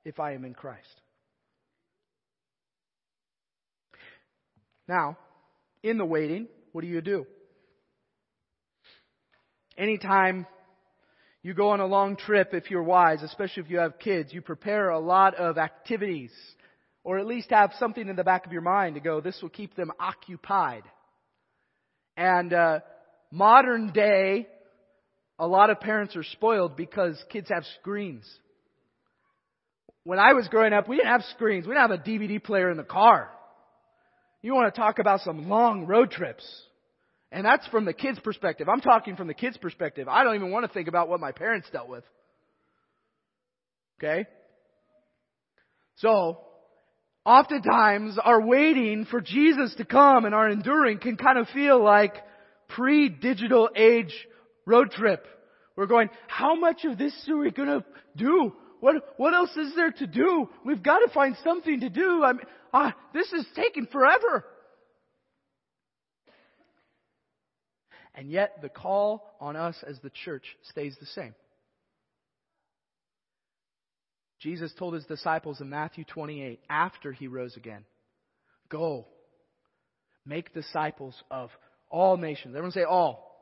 if 0.04 0.20
I 0.20 0.32
am 0.32 0.44
in 0.44 0.54
Christ. 0.54 1.00
Now, 4.86 5.16
in 5.82 5.96
the 5.96 6.04
waiting, 6.04 6.46
what 6.72 6.82
do 6.82 6.88
you 6.88 7.00
do? 7.00 7.26
Anytime 9.78 10.46
you 11.42 11.54
go 11.54 11.70
on 11.70 11.80
a 11.80 11.86
long 11.86 12.16
trip, 12.16 12.50
if 12.52 12.70
you're 12.70 12.82
wise, 12.82 13.22
especially 13.22 13.62
if 13.62 13.70
you 13.70 13.78
have 13.78 13.98
kids, 13.98 14.32
you 14.32 14.42
prepare 14.42 14.90
a 14.90 14.98
lot 14.98 15.34
of 15.34 15.58
activities, 15.58 16.32
or 17.02 17.18
at 17.18 17.26
least 17.26 17.50
have 17.50 17.72
something 17.78 18.08
in 18.08 18.16
the 18.16 18.24
back 18.24 18.46
of 18.46 18.52
your 18.52 18.62
mind 18.62 18.94
to 18.94 19.00
go, 19.00 19.20
this 19.20 19.40
will 19.42 19.48
keep 19.48 19.74
them 19.74 19.90
occupied. 19.98 20.84
And 22.16 22.52
uh, 22.52 22.80
modern 23.30 23.92
day, 23.92 24.46
a 25.38 25.46
lot 25.46 25.70
of 25.70 25.80
parents 25.80 26.16
are 26.16 26.22
spoiled 26.22 26.76
because 26.76 27.22
kids 27.30 27.48
have 27.52 27.64
screens. 27.80 28.24
When 30.04 30.18
I 30.18 30.34
was 30.34 30.46
growing 30.48 30.72
up, 30.72 30.88
we 30.88 30.96
didn't 30.96 31.10
have 31.10 31.24
screens. 31.34 31.66
We 31.66 31.74
didn't 31.74 31.90
have 31.90 32.00
a 32.00 32.02
DVD 32.02 32.42
player 32.42 32.70
in 32.70 32.76
the 32.76 32.84
car. 32.84 33.30
You 34.42 34.54
want 34.54 34.72
to 34.72 34.78
talk 34.78 34.98
about 34.98 35.20
some 35.20 35.48
long 35.48 35.86
road 35.86 36.10
trips. 36.10 36.44
And 37.32 37.44
that's 37.44 37.66
from 37.68 37.84
the 37.84 37.94
kids' 37.94 38.20
perspective. 38.20 38.68
I'm 38.68 38.80
talking 38.80 39.16
from 39.16 39.26
the 39.26 39.34
kids' 39.34 39.56
perspective. 39.56 40.06
I 40.06 40.22
don't 40.22 40.36
even 40.36 40.50
want 40.50 40.66
to 40.66 40.72
think 40.72 40.86
about 40.86 41.08
what 41.08 41.18
my 41.18 41.32
parents 41.32 41.66
dealt 41.72 41.88
with. 41.88 42.04
Okay? 43.98 44.26
So, 45.96 46.38
oftentimes 47.24 48.18
our 48.22 48.40
waiting 48.40 49.06
for 49.06 49.20
Jesus 49.20 49.74
to 49.76 49.84
come 49.84 50.24
and 50.24 50.34
our 50.34 50.48
enduring 50.48 50.98
can 50.98 51.16
kind 51.16 51.38
of 51.38 51.48
feel 51.48 51.82
like 51.82 52.14
pre-digital 52.68 53.70
age 53.74 54.14
road 54.66 54.90
trip. 54.90 55.26
We're 55.76 55.86
going, 55.86 56.10
how 56.28 56.54
much 56.54 56.84
of 56.84 56.98
this 56.98 57.12
are 57.28 57.36
we 57.36 57.50
going 57.50 57.68
to 57.68 57.84
do? 58.16 58.52
What, 58.80 59.14
what 59.16 59.34
else 59.34 59.56
is 59.56 59.74
there 59.74 59.90
to 59.90 60.06
do? 60.06 60.48
We've 60.64 60.82
got 60.82 60.98
to 60.98 61.08
find 61.12 61.36
something 61.42 61.80
to 61.80 61.88
do. 61.88 62.22
I 62.22 62.32
mean, 62.32 62.42
ah, 62.72 62.94
this 63.12 63.32
is 63.32 63.46
taking 63.56 63.86
forever. 63.86 64.44
And 68.14 68.30
yet 68.30 68.58
the 68.62 68.68
call 68.68 69.34
on 69.40 69.56
us 69.56 69.74
as 69.86 69.98
the 70.00 70.10
church 70.10 70.44
stays 70.70 70.96
the 71.00 71.06
same. 71.06 71.34
Jesus 74.44 74.74
told 74.78 74.92
his 74.92 75.06
disciples 75.06 75.62
in 75.62 75.70
Matthew 75.70 76.04
28, 76.04 76.60
after 76.68 77.12
he 77.12 77.28
rose 77.28 77.56
again, 77.56 77.82
Go, 78.68 79.06
make 80.26 80.52
disciples 80.52 81.14
of 81.30 81.48
all 81.90 82.18
nations. 82.18 82.54
Everyone 82.54 82.70
say 82.70 82.84
all. 82.84 83.32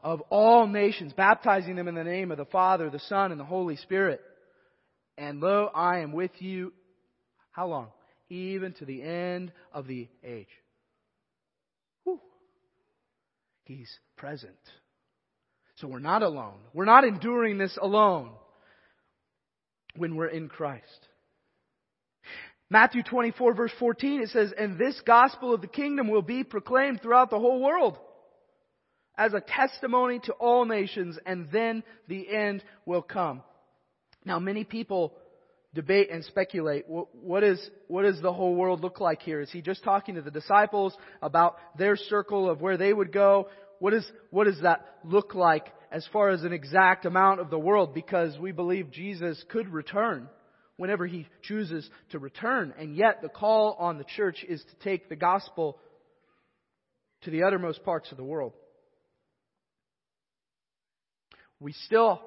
Of 0.00 0.20
all 0.30 0.68
nations, 0.68 1.12
baptizing 1.12 1.74
them 1.74 1.88
in 1.88 1.96
the 1.96 2.04
name 2.04 2.30
of 2.30 2.38
the 2.38 2.44
Father, 2.44 2.88
the 2.88 3.00
Son, 3.00 3.32
and 3.32 3.40
the 3.40 3.44
Holy 3.44 3.74
Spirit. 3.74 4.20
And 5.18 5.40
lo, 5.40 5.70
I 5.74 6.00
am 6.00 6.12
with 6.12 6.30
you, 6.38 6.72
how 7.50 7.66
long? 7.66 7.88
Even 8.28 8.74
to 8.74 8.84
the 8.84 9.02
end 9.02 9.50
of 9.72 9.88
the 9.88 10.08
age. 10.22 10.46
Whew. 12.04 12.20
He's 13.64 13.90
present. 14.16 14.52
So 15.76 15.88
we're 15.88 15.98
not 15.98 16.22
alone. 16.22 16.58
We're 16.72 16.84
not 16.84 17.02
enduring 17.02 17.58
this 17.58 17.76
alone 17.82 18.30
when 19.96 20.16
we're 20.16 20.28
in 20.28 20.48
Christ. 20.48 21.08
Matthew 22.70 23.02
24 23.02 23.54
verse 23.54 23.72
14, 23.78 24.22
it 24.22 24.30
says, 24.30 24.52
And 24.58 24.78
this 24.78 25.00
gospel 25.06 25.54
of 25.54 25.60
the 25.60 25.66
kingdom 25.66 26.08
will 26.08 26.22
be 26.22 26.44
proclaimed 26.44 27.02
throughout 27.02 27.30
the 27.30 27.38
whole 27.38 27.62
world 27.62 27.98
as 29.16 29.32
a 29.32 29.40
testimony 29.40 30.18
to 30.24 30.32
all 30.32 30.64
nations, 30.64 31.18
and 31.24 31.48
then 31.52 31.84
the 32.08 32.28
end 32.28 32.64
will 32.84 33.02
come. 33.02 33.42
Now 34.24 34.38
many 34.38 34.64
people 34.64 35.14
debate 35.74 36.08
and 36.10 36.24
speculate. 36.24 36.84
What, 36.88 37.44
is, 37.44 37.70
what 37.88 38.02
does 38.02 38.20
the 38.20 38.32
whole 38.32 38.54
world 38.54 38.80
look 38.80 39.00
like 39.00 39.22
here? 39.22 39.40
Is 39.40 39.50
he 39.50 39.60
just 39.60 39.84
talking 39.84 40.14
to 40.14 40.22
the 40.22 40.30
disciples 40.30 40.96
about 41.20 41.56
their 41.76 41.96
circle 41.96 42.48
of 42.48 42.60
where 42.60 42.76
they 42.76 42.92
would 42.92 43.12
go? 43.12 43.48
What, 43.80 43.92
is, 43.92 44.08
what 44.30 44.44
does 44.44 44.60
that 44.62 44.98
look 45.04 45.34
like 45.34 45.66
as 45.94 46.04
far 46.12 46.30
as 46.30 46.42
an 46.42 46.52
exact 46.52 47.06
amount 47.06 47.38
of 47.38 47.50
the 47.50 47.58
world 47.58 47.94
because 47.94 48.36
we 48.36 48.50
believe 48.50 48.90
Jesus 48.90 49.42
could 49.48 49.68
return 49.68 50.28
whenever 50.76 51.06
he 51.06 51.24
chooses 51.42 51.88
to 52.10 52.18
return. 52.18 52.74
And 52.76 52.96
yet 52.96 53.22
the 53.22 53.28
call 53.28 53.76
on 53.78 53.96
the 53.96 54.04
church 54.16 54.44
is 54.46 54.60
to 54.60 54.76
take 54.82 55.08
the 55.08 55.14
gospel 55.14 55.78
to 57.22 57.30
the 57.30 57.44
uttermost 57.44 57.84
parts 57.84 58.10
of 58.10 58.16
the 58.16 58.24
world. 58.24 58.54
We 61.60 61.72
still 61.86 62.20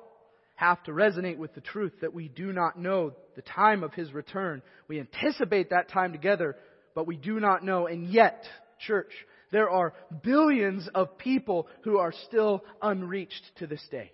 have 0.56 0.82
to 0.84 0.92
resonate 0.92 1.38
with 1.38 1.54
the 1.54 1.60
truth 1.60 1.92
that 2.00 2.14
we 2.14 2.30
do 2.30 2.54
not 2.54 2.80
know 2.80 3.12
the 3.36 3.42
time 3.42 3.84
of 3.84 3.94
His 3.94 4.14
return. 4.14 4.62
We 4.88 5.02
anticipate 5.02 5.72
that 5.72 5.90
time 5.90 6.14
together, 6.14 6.56
but 6.96 7.06
we 7.06 7.18
do 7.18 7.42
not 7.42 7.66
know. 7.66 7.86
And 7.86 8.08
yet, 8.08 8.46
church, 8.80 9.12
there 9.52 9.70
are 9.70 9.94
billions 10.24 10.90
of 10.94 11.18
people 11.18 11.68
who 11.84 11.98
are 11.98 12.14
still 12.28 12.64
unreached 12.82 13.44
to 13.58 13.68
this 13.68 13.86
day. 13.90 14.12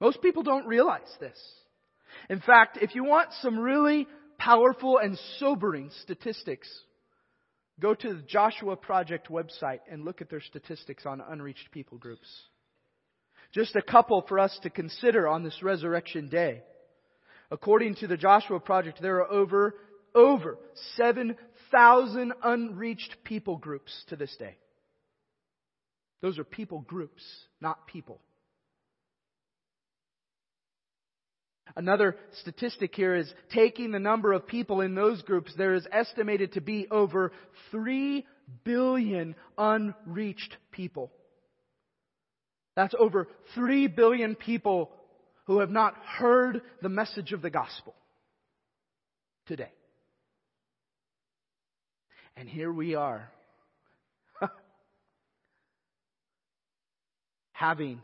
Most 0.00 0.20
people 0.20 0.42
don't 0.42 0.66
realize 0.66 1.10
this. 1.20 1.38
In 2.28 2.40
fact, 2.40 2.78
if 2.80 2.94
you 2.94 3.04
want 3.04 3.30
some 3.40 3.58
really 3.58 4.06
powerful 4.38 4.98
and 4.98 5.18
sobering 5.38 5.90
statistics, 6.02 6.68
go 7.80 7.94
to 7.94 8.14
the 8.14 8.22
Joshua 8.22 8.76
Project 8.76 9.28
website 9.28 9.80
and 9.90 10.04
look 10.04 10.20
at 10.20 10.30
their 10.30 10.40
statistics 10.40 11.06
on 11.06 11.20
unreached 11.20 11.70
people 11.72 11.98
groups. 11.98 12.28
Just 13.52 13.76
a 13.76 13.82
couple 13.82 14.22
for 14.28 14.38
us 14.38 14.58
to 14.62 14.70
consider 14.70 15.28
on 15.28 15.42
this 15.42 15.62
resurrection 15.62 16.28
day. 16.28 16.62
According 17.50 17.96
to 17.96 18.06
the 18.06 18.16
Joshua 18.16 18.60
Project, 18.60 19.00
there 19.00 19.18
are 19.18 19.30
over, 19.30 19.76
over 20.14 20.58
7,000 21.76 22.32
unreached 22.42 23.16
people 23.24 23.56
groups 23.56 23.92
to 24.08 24.16
this 24.16 24.34
day. 24.38 24.56
Those 26.22 26.38
are 26.38 26.44
people 26.44 26.80
groups, 26.80 27.22
not 27.60 27.86
people. 27.86 28.18
Another 31.76 32.16
statistic 32.40 32.94
here 32.94 33.14
is 33.14 33.30
taking 33.52 33.90
the 33.90 33.98
number 33.98 34.32
of 34.32 34.46
people 34.46 34.80
in 34.80 34.94
those 34.94 35.20
groups, 35.20 35.52
there 35.58 35.74
is 35.74 35.86
estimated 35.92 36.54
to 36.54 36.62
be 36.62 36.86
over 36.90 37.32
3 37.70 38.24
billion 38.64 39.34
unreached 39.58 40.56
people. 40.72 41.12
That's 42.74 42.94
over 42.98 43.28
3 43.54 43.88
billion 43.88 44.34
people 44.34 44.90
who 45.44 45.58
have 45.58 45.70
not 45.70 45.94
heard 46.06 46.62
the 46.80 46.88
message 46.88 47.32
of 47.32 47.42
the 47.42 47.50
gospel 47.50 47.94
today. 49.46 49.72
And 52.36 52.48
here 52.48 52.72
we 52.72 52.94
are, 52.94 53.30
having 57.52 58.02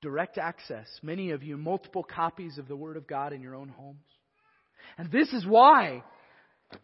direct 0.00 0.38
access, 0.38 0.88
many 1.02 1.30
of 1.30 1.42
you, 1.42 1.56
multiple 1.56 2.02
copies 2.02 2.58
of 2.58 2.68
the 2.68 2.76
Word 2.76 2.96
of 2.96 3.06
God 3.06 3.32
in 3.32 3.42
your 3.42 3.54
own 3.54 3.68
homes. 3.68 4.04
And 4.96 5.10
this 5.12 5.32
is 5.32 5.46
why 5.46 6.02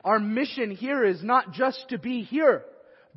our 0.05 0.19
mission 0.19 0.71
here 0.71 1.05
is 1.05 1.23
not 1.23 1.53
just 1.53 1.89
to 1.89 1.99
be 1.99 2.23
here 2.23 2.63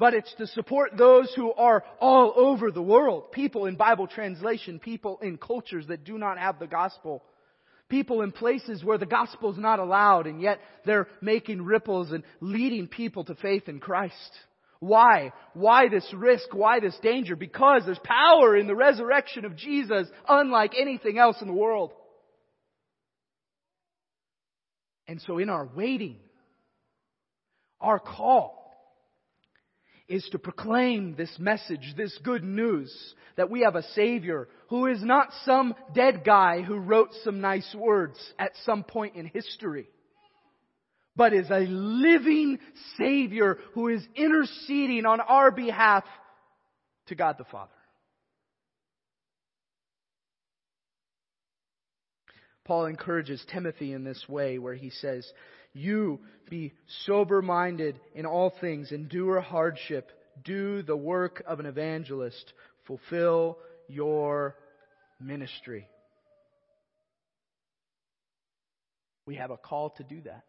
but 0.02 0.16
it's 0.16 0.34
to 0.40 0.48
support 0.48 0.98
those 0.98 1.32
who 1.36 1.54
are 1.54 1.84
all 2.00 2.34
over 2.36 2.72
the 2.72 2.82
world. 2.82 3.32
People 3.32 3.68
in 3.68 3.76
Bible 3.76 4.08
translation, 4.08 4.80
people 4.80 5.20
in 5.22 5.38
cultures 5.38 5.86
that 5.90 6.04
do 6.04 6.18
not 6.18 6.40
have 6.40 6.58
the 6.58 6.66
gospel. 6.66 7.24
People 7.92 8.22
in 8.22 8.32
places 8.32 8.86
where 8.86 8.98
the 8.98 9.06
gospel 9.06 9.52
is 9.52 9.58
not 9.58 9.80
allowed 9.80 10.26
and 10.26 10.42
yet 10.42 10.60
they're 10.86 11.10
making 11.20 11.62
ripples 11.62 12.14
and 12.14 12.24
leading 12.40 12.88
people 12.88 13.26
to 13.26 13.36
faith 13.36 13.68
in 13.68 13.82
Christ. 13.82 14.16
Why? 14.80 15.34
Why 15.56 15.90
this 15.90 16.10
risk? 16.14 16.54
Why 16.54 16.80
this 16.80 16.98
danger? 17.04 17.36
Because 17.36 17.82
there's 17.86 18.00
power 18.02 18.56
in 18.56 18.68
the 18.68 18.78
resurrection 18.78 19.44
of 19.44 19.58
Jesus 19.58 20.08
unlike 20.26 20.72
anything 20.80 21.18
else 21.18 21.36
in 21.42 21.48
the 21.50 21.54
world. 21.54 21.92
And 25.10 25.22
so 25.28 25.38
in 25.38 25.50
our 25.50 25.68
waiting, 25.76 26.16
our 27.82 28.00
call 28.00 28.61
is 30.12 30.28
to 30.32 30.40
proclaim 30.40 31.16
this 31.16 31.34
message, 31.40 31.94
this 31.96 32.18
good 32.24 32.44
news, 32.44 32.94
that 33.38 33.50
we 33.50 33.62
have 33.62 33.76
a 33.76 33.84
Savior 33.94 34.50
who 34.68 34.88
is 34.88 35.02
not 35.02 35.30
some 35.46 35.74
dead 35.96 36.24
guy 36.26 36.62
who 36.62 36.76
wrote 36.76 37.12
some 37.24 37.40
nice 37.40 37.74
words 37.74 38.20
at 38.38 38.52
some 38.66 38.84
point 38.84 39.16
in 39.16 39.26
history, 39.26 39.88
but 41.16 41.34
is 41.34 41.50
a 41.50 41.62
living 41.62 42.60
Savior 42.98 43.58
who 43.74 43.88
is 43.88 44.06
interceding 44.16 45.06
on 45.06 45.22
our 45.22 45.50
behalf 45.50 46.04
to 47.08 47.16
God 47.16 47.38
the 47.38 47.46
Father. 47.46 47.72
Paul 52.66 52.86
encourages 52.86 53.44
Timothy 53.52 53.94
in 53.94 54.04
this 54.04 54.24
way 54.28 54.60
where 54.60 54.76
he 54.76 54.90
says, 54.90 55.26
you 55.74 56.20
be 56.52 56.74
sober 57.06 57.42
minded 57.42 58.00
in 58.14 58.28
all 58.28 58.54
things, 58.62 58.92
endure 58.92 59.40
hardship, 59.40 60.12
do 60.44 60.84
the 60.84 60.96
work 60.96 61.42
of 61.48 61.60
an 61.60 61.66
evangelist, 61.66 62.54
fulfill 62.86 63.58
your 63.88 64.56
ministry. 65.20 65.88
We 69.26 69.36
have 69.36 69.50
a 69.50 69.58
call 69.58 69.92
to 69.92 70.04
do 70.04 70.22
that. 70.24 70.44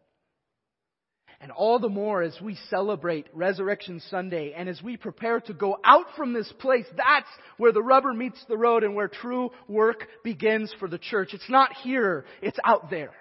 And 1.39 1.51
all 1.51 1.79
the 1.79 1.89
more 1.89 2.21
as 2.21 2.37
we 2.41 2.57
celebrate 2.69 3.27
Resurrection 3.33 4.01
Sunday 4.09 4.53
and 4.55 4.67
as 4.67 4.81
we 4.81 4.97
prepare 4.97 5.39
to 5.41 5.53
go 5.53 5.77
out 5.85 6.05
from 6.17 6.33
this 6.33 6.51
place, 6.59 6.85
that's 6.97 7.29
where 7.57 7.71
the 7.71 7.81
rubber 7.81 8.13
meets 8.13 8.43
the 8.49 8.57
road 8.57 8.83
and 8.83 8.93
where 8.93 9.07
true 9.07 9.51
work 9.69 10.07
begins 10.23 10.73
for 10.79 10.87
the 10.89 10.97
church. 10.97 11.33
It's 11.33 11.49
not 11.49 11.71
here, 11.81 12.25
it's 12.41 12.59
out 12.65 12.89
there. 12.89 13.11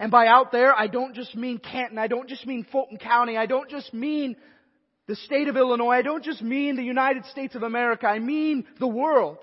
And 0.00 0.10
by 0.10 0.28
out 0.28 0.50
there, 0.50 0.74
I 0.74 0.86
don't 0.86 1.14
just 1.14 1.36
mean 1.36 1.58
Canton. 1.58 1.98
I 1.98 2.06
don't 2.06 2.26
just 2.26 2.46
mean 2.46 2.66
Fulton 2.72 2.96
County. 2.96 3.36
I 3.36 3.44
don't 3.44 3.68
just 3.68 3.92
mean 3.92 4.34
the 5.06 5.14
state 5.14 5.46
of 5.46 5.58
Illinois. 5.58 5.90
I 5.90 6.02
don't 6.02 6.24
just 6.24 6.40
mean 6.40 6.76
the 6.76 6.82
United 6.82 7.26
States 7.26 7.54
of 7.54 7.62
America. 7.62 8.06
I 8.06 8.18
mean 8.18 8.64
the 8.78 8.88
world. 8.88 9.36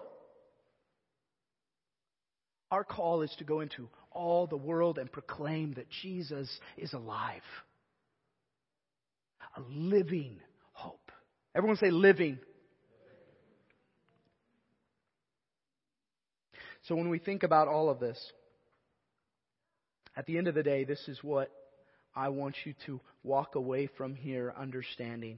Our 2.71 2.83
call 2.83 3.21
is 3.21 3.33
to 3.37 3.43
go 3.43 3.59
into 3.59 3.87
all 4.11 4.47
the 4.47 4.57
world 4.57 4.97
and 4.97 5.11
proclaim 5.11 5.73
that 5.73 5.91
Jesus 6.01 6.49
is 6.75 6.91
alive. 6.93 7.43
A 9.57 9.61
living 9.69 10.39
hope. 10.73 11.11
Everyone 11.53 11.77
say 11.77 11.91
living. 11.91 12.39
So 16.87 16.95
when 16.95 17.09
we 17.09 17.19
think 17.19 17.43
about 17.43 17.67
all 17.67 17.91
of 17.91 17.99
this, 17.99 18.17
at 20.17 20.25
the 20.25 20.37
end 20.39 20.47
of 20.47 20.55
the 20.55 20.63
day, 20.63 20.83
this 20.83 21.07
is 21.07 21.23
what 21.23 21.51
I 22.15 22.29
want 22.29 22.55
you 22.65 22.73
to 22.87 22.99
walk 23.23 23.53
away 23.53 23.87
from 23.97 24.15
here 24.15 24.51
understanding. 24.59 25.37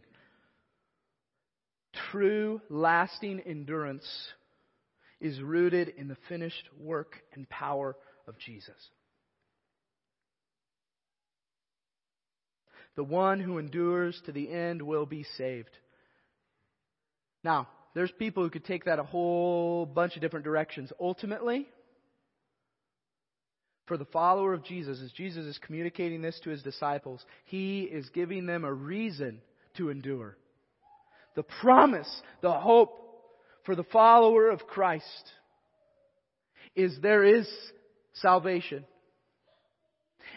True, 2.12 2.62
lasting 2.70 3.42
endurance 3.42 4.08
is 5.20 5.42
rooted 5.42 5.89
in 5.89 6.08
the 6.08 6.15
finished 6.30 6.63
work 6.80 7.18
and 7.34 7.48
power 7.50 7.98
of 8.26 8.38
Jesus. 8.39 8.76
The 12.96 13.04
one 13.04 13.42
who 13.42 13.58
endures 13.58 14.20
to 14.28 14.32
the 14.32 14.50
end 14.50 14.82
will 14.82 15.06
be 15.06 15.26
saved. 15.38 15.78
Now, 17.44 17.68
there's 17.96 18.12
people 18.12 18.44
who 18.44 18.50
could 18.50 18.65
take 18.65 18.86
that 18.86 19.00
a 19.00 19.04
whole 19.04 19.86
bunch 19.86 20.15
of 20.15 20.22
different 20.22 20.46
directions. 20.46 20.92
Ultimately, 21.02 21.68
for 23.89 23.97
the 23.97 24.06
follower 24.06 24.54
of 24.54 24.63
Jesus, 24.63 25.02
as 25.04 25.12
Jesus 25.12 25.45
is 25.45 25.60
communicating 25.65 26.21
this 26.21 26.39
to 26.43 26.52
his 26.52 26.62
disciples, 26.62 27.25
he 27.45 27.82
is 27.82 28.08
giving 28.10 28.45
them 28.45 28.63
a 28.63 28.71
reason 28.71 29.41
to 29.75 29.89
endure. 29.89 30.38
The 31.36 31.43
promise, 31.43 32.10
the 32.41 32.54
hope 32.54 32.95
for 33.65 33.75
the 33.75 33.84
follower 33.84 34.49
of 34.49 34.65
Christ 34.67 35.32
is 36.75 36.97
there 37.02 37.25
is 37.25 37.49
salvation. 38.13 38.86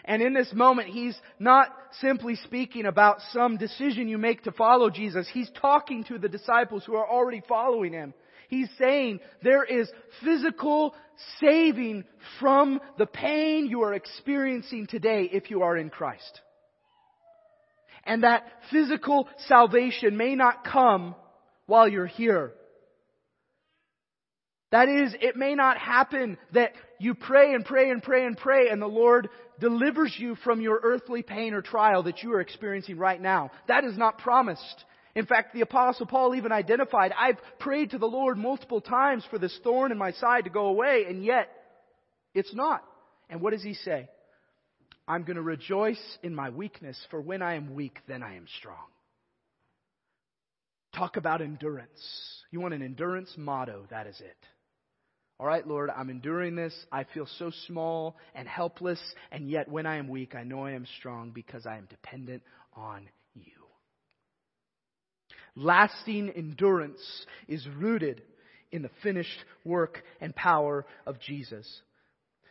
And 0.05 0.21
in 0.21 0.33
this 0.33 0.51
moment, 0.53 0.89
he's 0.89 1.17
not 1.39 1.67
simply 2.01 2.35
speaking 2.35 2.85
about 2.85 3.19
some 3.31 3.57
decision 3.57 4.07
you 4.07 4.17
make 4.17 4.43
to 4.43 4.51
follow 4.51 4.89
Jesus. 4.89 5.27
He's 5.31 5.49
talking 5.61 6.03
to 6.05 6.17
the 6.17 6.29
disciples 6.29 6.83
who 6.85 6.95
are 6.95 7.07
already 7.07 7.41
following 7.47 7.93
him. 7.93 8.13
He's 8.49 8.69
saying 8.77 9.19
there 9.41 9.63
is 9.63 9.89
physical 10.23 10.93
saving 11.39 12.03
from 12.39 12.79
the 12.97 13.05
pain 13.05 13.67
you 13.67 13.81
are 13.81 13.93
experiencing 13.93 14.87
today 14.87 15.29
if 15.31 15.49
you 15.49 15.63
are 15.63 15.77
in 15.77 15.89
Christ. 15.89 16.41
And 18.05 18.23
that 18.23 18.45
physical 18.71 19.27
salvation 19.47 20.17
may 20.17 20.35
not 20.35 20.65
come 20.65 21.15
while 21.65 21.87
you're 21.87 22.05
here. 22.05 22.53
That 24.73 24.89
is, 24.89 25.13
it 25.21 25.35
may 25.35 25.53
not 25.53 25.77
happen 25.77 26.35
that 26.53 26.71
you 26.97 27.13
pray 27.13 27.53
and 27.53 27.63
pray 27.63 27.91
and 27.91 28.01
pray 28.01 28.25
and 28.25 28.35
pray 28.35 28.69
and 28.69 28.81
the 28.81 28.87
Lord 28.87 29.29
delivers 29.59 30.15
you 30.17 30.33
from 30.43 30.61
your 30.61 30.79
earthly 30.81 31.21
pain 31.21 31.53
or 31.53 31.61
trial 31.61 32.01
that 32.03 32.23
you 32.23 32.33
are 32.33 32.41
experiencing 32.41 32.97
right 32.97 33.21
now. 33.21 33.51
That 33.67 33.83
is 33.83 33.95
not 33.99 34.17
promised. 34.17 34.83
In 35.13 35.27
fact, 35.27 35.53
the 35.53 35.61
apostle 35.61 36.07
Paul 36.07 36.33
even 36.33 36.51
identified, 36.51 37.13
I've 37.15 37.37
prayed 37.59 37.91
to 37.91 37.99
the 37.99 38.07
Lord 38.07 38.35
multiple 38.35 38.81
times 38.81 39.23
for 39.29 39.37
this 39.37 39.55
thorn 39.63 39.91
in 39.91 39.97
my 39.99 40.11
side 40.13 40.45
to 40.45 40.49
go 40.49 40.65
away, 40.65 41.05
and 41.07 41.23
yet 41.23 41.49
it's 42.33 42.55
not. 42.55 42.83
And 43.29 43.41
what 43.41 43.53
does 43.53 43.61
he 43.61 43.75
say? 43.75 44.09
I'm 45.07 45.21
going 45.21 45.35
to 45.35 45.43
rejoice 45.43 46.01
in 46.23 46.33
my 46.33 46.49
weakness, 46.49 46.97
for 47.11 47.21
when 47.21 47.43
I 47.43 47.53
am 47.57 47.75
weak, 47.75 47.99
then 48.07 48.23
I 48.23 48.37
am 48.37 48.47
strong. 48.57 48.87
Talk 50.95 51.17
about 51.17 51.41
endurance. 51.41 51.89
You 52.49 52.59
want 52.59 52.73
an 52.73 52.81
endurance 52.81 53.31
motto, 53.37 53.85
that 53.91 54.07
is 54.07 54.19
it. 54.19 54.37
All 55.43 55.49
right, 55.49 55.67
Lord, 55.67 55.89
I'm 55.89 56.09
enduring 56.09 56.55
this. 56.55 56.73
I 56.89 57.03
feel 57.03 57.27
so 57.37 57.51
small 57.67 58.15
and 58.33 58.47
helpless, 58.47 59.01
and 59.29 59.49
yet 59.49 59.67
when 59.67 59.85
I 59.85 59.97
am 59.97 60.07
weak, 60.07 60.35
I 60.35 60.45
know 60.45 60.63
I 60.63 60.71
am 60.71 60.87
strong 60.99 61.31
because 61.31 61.65
I 61.65 61.75
am 61.75 61.85
dependent 61.89 62.43
on 62.77 63.09
you. 63.35 63.51
Lasting 65.57 66.29
endurance 66.29 67.01
is 67.49 67.67
rooted 67.75 68.21
in 68.71 68.83
the 68.83 68.89
finished 69.03 69.37
work 69.65 70.01
and 70.21 70.33
power 70.33 70.85
of 71.05 71.19
Jesus. 71.19 71.67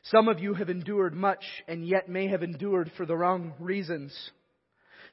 Some 0.03 0.29
of 0.29 0.41
you 0.41 0.53
have 0.53 0.69
endured 0.69 1.15
much 1.15 1.47
and 1.67 1.89
yet 1.89 2.11
may 2.11 2.29
have 2.29 2.43
endured 2.43 2.93
for 2.99 3.07
the 3.07 3.17
wrong 3.17 3.55
reasons. 3.59 4.15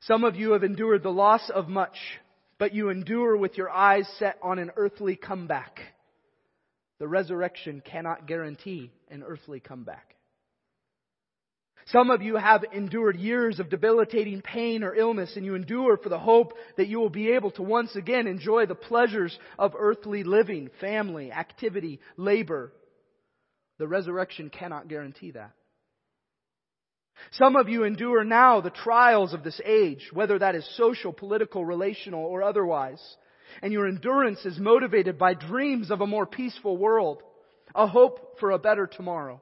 Some 0.02 0.26
of 0.26 0.36
you 0.36 0.52
have 0.52 0.66
endured 0.66 1.02
the 1.02 1.12
loss 1.12 1.50
of 1.50 1.70
much, 1.70 1.96
but 2.58 2.76
you 2.76 2.90
endure 2.90 3.38
with 3.38 3.58
your 3.58 3.70
eyes 3.70 4.06
set 4.20 4.38
on 4.44 4.60
an 4.60 4.72
earthly 4.76 5.16
comeback. 5.16 5.80
The 7.00 7.08
resurrection 7.08 7.82
cannot 7.84 8.28
guarantee 8.28 8.92
an 9.10 9.24
earthly 9.24 9.60
comeback. 9.60 10.16
Some 11.88 12.12
of 12.12 12.22
you 12.22 12.36
have 12.36 12.64
endured 12.72 13.16
years 13.16 13.60
of 13.60 13.70
debilitating 13.70 14.42
pain 14.42 14.84
or 14.84 14.94
illness, 14.94 15.36
and 15.36 15.44
you 15.44 15.56
endure 15.56 15.98
for 15.98 16.10
the 16.10 16.20
hope 16.20 16.54
that 16.78 16.88
you 16.88 17.00
will 17.00 17.10
be 17.10 17.32
able 17.32 17.50
to 17.52 17.64
once 17.64 17.96
again 17.96 18.28
enjoy 18.28 18.68
the 18.68 18.76
pleasures 18.76 19.38
of 19.58 19.74
earthly 19.78 20.24
living, 20.24 20.70
family, 20.80 21.32
activity, 21.32 22.00
labor. 22.16 22.72
The 23.80 23.88
resurrection 23.88 24.52
cannot 24.52 24.88
guarantee 24.88 25.32
that. 25.32 25.54
Some 27.32 27.56
of 27.56 27.70
you 27.70 27.86
endure 27.86 28.24
now 28.24 28.62
the 28.62 28.70
trials 28.70 29.34
of 29.34 29.44
this 29.44 29.60
age, 29.66 30.10
whether 30.14 30.38
that 30.38 30.56
is 30.56 30.70
social, 30.78 31.12
political, 31.12 31.66
relational, 31.66 32.24
or 32.24 32.44
otherwise. 32.44 33.02
And 33.62 33.74
your 33.74 33.88
endurance 33.88 34.46
is 34.46 34.60
motivated 34.60 35.18
by 35.18 35.34
dreams 35.34 35.92
of 35.92 36.02
a 36.02 36.08
more 36.08 36.26
peaceful 36.26 36.78
world, 36.78 37.22
a 37.76 37.88
hope 37.88 38.40
for 38.40 38.52
a 38.52 38.60
better 38.60 38.88
tomorrow. 38.88 39.42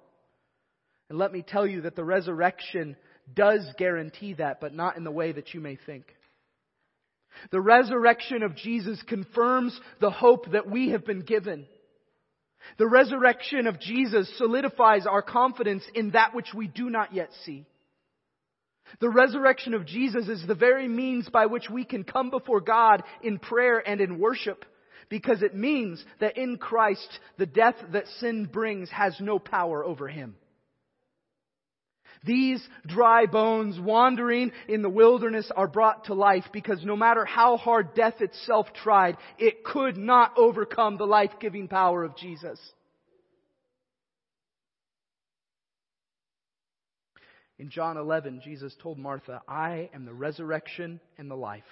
And 1.09 1.17
let 1.17 1.31
me 1.31 1.41
tell 1.41 1.65
you 1.65 1.81
that 1.81 1.95
the 1.95 2.03
resurrection 2.03 2.97
does 3.33 3.65
guarantee 3.77 4.33
that, 4.35 4.59
but 4.59 4.73
not 4.73 4.97
in 4.97 5.03
the 5.03 5.11
way 5.11 5.31
that 5.31 5.53
you 5.53 5.59
may 5.59 5.77
think. 5.85 6.05
The 7.51 7.61
resurrection 7.61 8.43
of 8.43 8.55
Jesus 8.55 9.01
confirms 9.07 9.79
the 9.99 10.09
hope 10.09 10.51
that 10.51 10.69
we 10.69 10.89
have 10.89 11.05
been 11.05 11.21
given. 11.21 11.65
The 12.77 12.87
resurrection 12.87 13.67
of 13.67 13.79
Jesus 13.79 14.29
solidifies 14.37 15.05
our 15.05 15.21
confidence 15.21 15.83
in 15.93 16.11
that 16.11 16.33
which 16.33 16.53
we 16.55 16.67
do 16.67 16.89
not 16.89 17.13
yet 17.13 17.29
see. 17.45 17.65
The 18.99 19.09
resurrection 19.09 19.73
of 19.73 19.85
Jesus 19.85 20.27
is 20.27 20.45
the 20.45 20.55
very 20.55 20.87
means 20.87 21.29
by 21.29 21.45
which 21.45 21.69
we 21.69 21.83
can 21.83 22.03
come 22.03 22.29
before 22.29 22.61
God 22.61 23.03
in 23.21 23.39
prayer 23.39 23.81
and 23.85 24.01
in 24.01 24.19
worship 24.19 24.65
because 25.09 25.41
it 25.41 25.55
means 25.55 26.03
that 26.19 26.37
in 26.37 26.57
Christ 26.57 27.19
the 27.37 27.45
death 27.45 27.75
that 27.91 28.07
sin 28.19 28.45
brings 28.45 28.89
has 28.89 29.15
no 29.19 29.39
power 29.39 29.83
over 29.83 30.07
him. 30.07 30.35
These 32.23 32.67
dry 32.85 33.25
bones 33.25 33.79
wandering 33.79 34.51
in 34.67 34.81
the 34.81 34.89
wilderness 34.89 35.51
are 35.55 35.67
brought 35.67 36.05
to 36.05 36.13
life 36.13 36.45
because 36.51 36.83
no 36.83 36.95
matter 36.95 37.25
how 37.25 37.57
hard 37.57 37.93
death 37.93 38.21
itself 38.21 38.67
tried, 38.73 39.17
it 39.37 39.63
could 39.63 39.97
not 39.97 40.33
overcome 40.37 40.97
the 40.97 41.05
life-giving 41.05 41.67
power 41.67 42.03
of 42.03 42.17
Jesus. 42.17 42.59
In 47.59 47.69
John 47.69 47.97
11, 47.97 48.41
Jesus 48.43 48.75
told 48.81 48.99
Martha, 48.99 49.41
I 49.47 49.89
am 49.93 50.05
the 50.05 50.13
resurrection 50.13 50.99
and 51.17 51.29
the 51.29 51.35
life. 51.35 51.63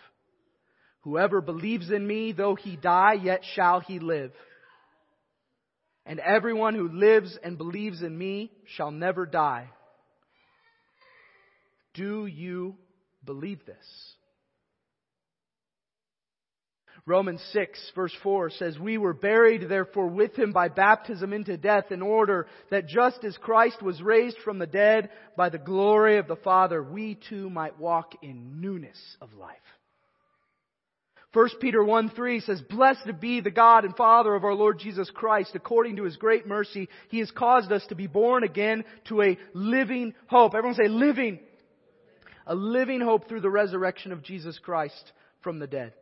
Whoever 1.01 1.41
believes 1.41 1.91
in 1.91 2.05
me, 2.05 2.31
though 2.31 2.55
he 2.55 2.75
die, 2.75 3.13
yet 3.13 3.41
shall 3.53 3.79
he 3.79 3.99
live. 3.99 4.31
And 6.05 6.19
everyone 6.19 6.73
who 6.73 6.89
lives 6.89 7.37
and 7.43 7.57
believes 7.57 8.01
in 8.01 8.17
me 8.17 8.51
shall 8.75 8.89
never 8.89 9.27
die. 9.27 9.69
Do 11.93 12.25
you 12.25 12.75
believe 13.23 13.65
this? 13.65 14.14
Romans 17.07 17.43
6 17.53 17.91
verse 17.93 18.13
4 18.23 18.49
says, 18.49 18.79
We 18.79 18.97
were 18.97 19.13
buried 19.13 19.69
therefore 19.69 20.07
with 20.07 20.35
him 20.35 20.51
by 20.51 20.69
baptism 20.69 21.33
into 21.33 21.55
death 21.55 21.91
in 21.91 22.01
order 22.01 22.47
that 22.71 22.87
just 22.87 23.23
as 23.23 23.37
Christ 23.37 23.83
was 23.83 24.01
raised 24.01 24.37
from 24.43 24.57
the 24.57 24.65
dead 24.65 25.11
by 25.37 25.49
the 25.49 25.59
glory 25.59 26.17
of 26.17 26.27
the 26.27 26.35
Father, 26.35 26.81
we 26.81 27.19
too 27.29 27.49
might 27.51 27.79
walk 27.79 28.13
in 28.23 28.59
newness 28.59 28.97
of 29.21 29.33
life. 29.35 29.57
1 31.33 31.49
Peter 31.59 31.83
1 31.83 32.09
3 32.09 32.39
says, 32.39 32.61
Blessed 32.61 33.19
be 33.19 33.39
the 33.39 33.51
God 33.51 33.85
and 33.85 33.95
Father 33.95 34.33
of 34.33 34.43
our 34.43 34.55
Lord 34.55 34.79
Jesus 34.79 35.11
Christ. 35.13 35.51
According 35.53 35.97
to 35.97 36.05
His 36.05 36.15
great 36.15 36.47
mercy, 36.47 36.89
He 37.09 37.19
has 37.19 37.29
caused 37.29 37.71
us 37.71 37.85
to 37.89 37.95
be 37.95 38.07
born 38.07 38.43
again 38.43 38.83
to 39.09 39.21
a 39.21 39.37
living 39.53 40.15
hope. 40.27 40.55
Everyone 40.55 40.77
say 40.77 40.87
living. 40.87 41.39
A 42.47 42.55
living 42.55 43.01
hope 43.01 43.27
through 43.27 43.41
the 43.41 43.49
resurrection 43.49 44.11
of 44.11 44.23
Jesus 44.23 44.57
Christ 44.57 45.11
from 45.41 45.59
the 45.59 45.67
dead 45.67 45.93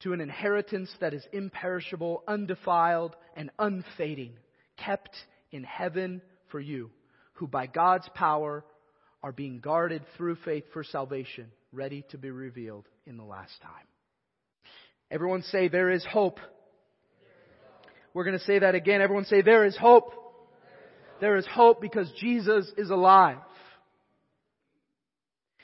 to 0.00 0.12
an 0.12 0.20
inheritance 0.20 0.90
that 1.00 1.14
is 1.14 1.26
imperishable, 1.32 2.22
undefiled, 2.26 3.14
and 3.36 3.50
unfading, 3.58 4.32
kept 4.76 5.14
in 5.52 5.62
heaven 5.62 6.22
for 6.48 6.60
you, 6.60 6.90
who 7.34 7.46
by 7.46 7.66
God's 7.66 8.08
power 8.14 8.64
are 9.22 9.32
being 9.32 9.60
guarded 9.60 10.02
through 10.16 10.36
faith 10.36 10.64
for 10.72 10.82
salvation, 10.82 11.50
ready 11.72 12.04
to 12.10 12.18
be 12.18 12.30
revealed 12.30 12.86
in 13.06 13.16
the 13.16 13.24
last 13.24 13.52
time. 13.62 13.86
Everyone 15.10 15.42
say, 15.42 15.68
There 15.68 15.90
is 15.90 16.04
hope. 16.04 16.38
We're 18.14 18.24
going 18.24 18.38
to 18.38 18.44
say 18.44 18.58
that 18.60 18.74
again. 18.74 19.02
Everyone 19.02 19.26
say, 19.26 19.42
There 19.42 19.64
is 19.64 19.76
hope. 19.76 20.14
There 21.20 21.36
is 21.36 21.46
hope 21.46 21.82
because 21.82 22.10
Jesus 22.18 22.70
is 22.78 22.88
alive. 22.88 23.36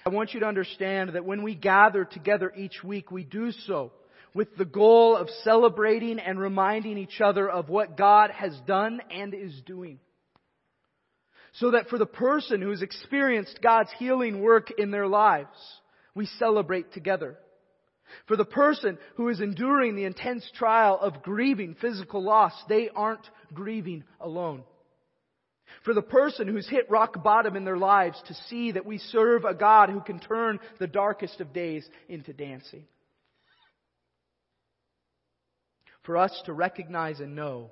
I 0.05 0.11
want 0.11 0.35
you 0.35 0.41
to 0.41 0.47
understand 0.47 1.15
that 1.15 1.25
when 1.25 1.43
we 1.43 1.55
gather 1.55 2.05
together 2.05 2.53
each 2.55 2.85
week, 2.85 3.11
we 3.11 3.25
do 3.25 3.51
so 3.67 3.93
with 4.35 4.57
the 4.57 4.65
goal 4.65 5.17
of 5.17 5.29
celebrating 5.45 6.19
and 6.19 6.39
reminding 6.39 6.99
each 6.99 7.21
other 7.21 7.49
of 7.49 7.69
what 7.69 7.97
God 7.97 8.31
has 8.31 8.59
done 8.67 9.01
and 9.11 9.35
is 9.35 9.61
doing. 9.65 9.99
So 11.55 11.71
that 11.71 11.89
for 11.89 11.99
the 11.99 12.07
person 12.07 12.61
who 12.61 12.71
has 12.71 12.83
experienced 12.83 13.61
God's 13.63 13.91
healing 13.99 14.43
work 14.43 14.71
in 14.77 14.91
their 14.91 15.07
lives, 15.07 15.57
we 16.15 16.27
celebrate 16.27 16.93
together. 16.93 17.39
For 18.27 18.37
the 18.37 18.45
person 18.45 18.99
who 19.17 19.29
is 19.29 19.41
enduring 19.41 19.97
the 19.97 20.05
intense 20.05 20.49
trial 20.55 20.99
of 21.01 21.23
grieving 21.23 21.75
physical 21.81 22.23
loss, 22.23 22.53
they 22.69 22.89
aren't 22.95 23.27
grieving 23.55 24.05
alone. 24.21 24.65
For 25.85 25.95
the 25.95 26.03
person 26.03 26.47
who's 26.47 26.69
hit 26.69 26.91
rock 26.91 27.23
bottom 27.23 27.57
in 27.57 27.65
their 27.65 27.77
lives 27.77 28.21
to 28.29 28.35
see 28.49 28.73
that 28.73 28.87
we 28.87 28.99
serve 28.99 29.45
a 29.45 29.55
God 29.55 29.91
who 29.91 30.01
can 30.01 30.21
turn 30.21 30.59
the 30.79 30.87
darkest 30.87 31.41
of 31.41 31.53
days 31.53 31.89
into 32.09 32.33
dancing. 32.33 32.85
For 36.07 36.17
us 36.17 36.41
to 36.47 36.53
recognize 36.53 37.21
and 37.21 37.35
know 37.37 37.71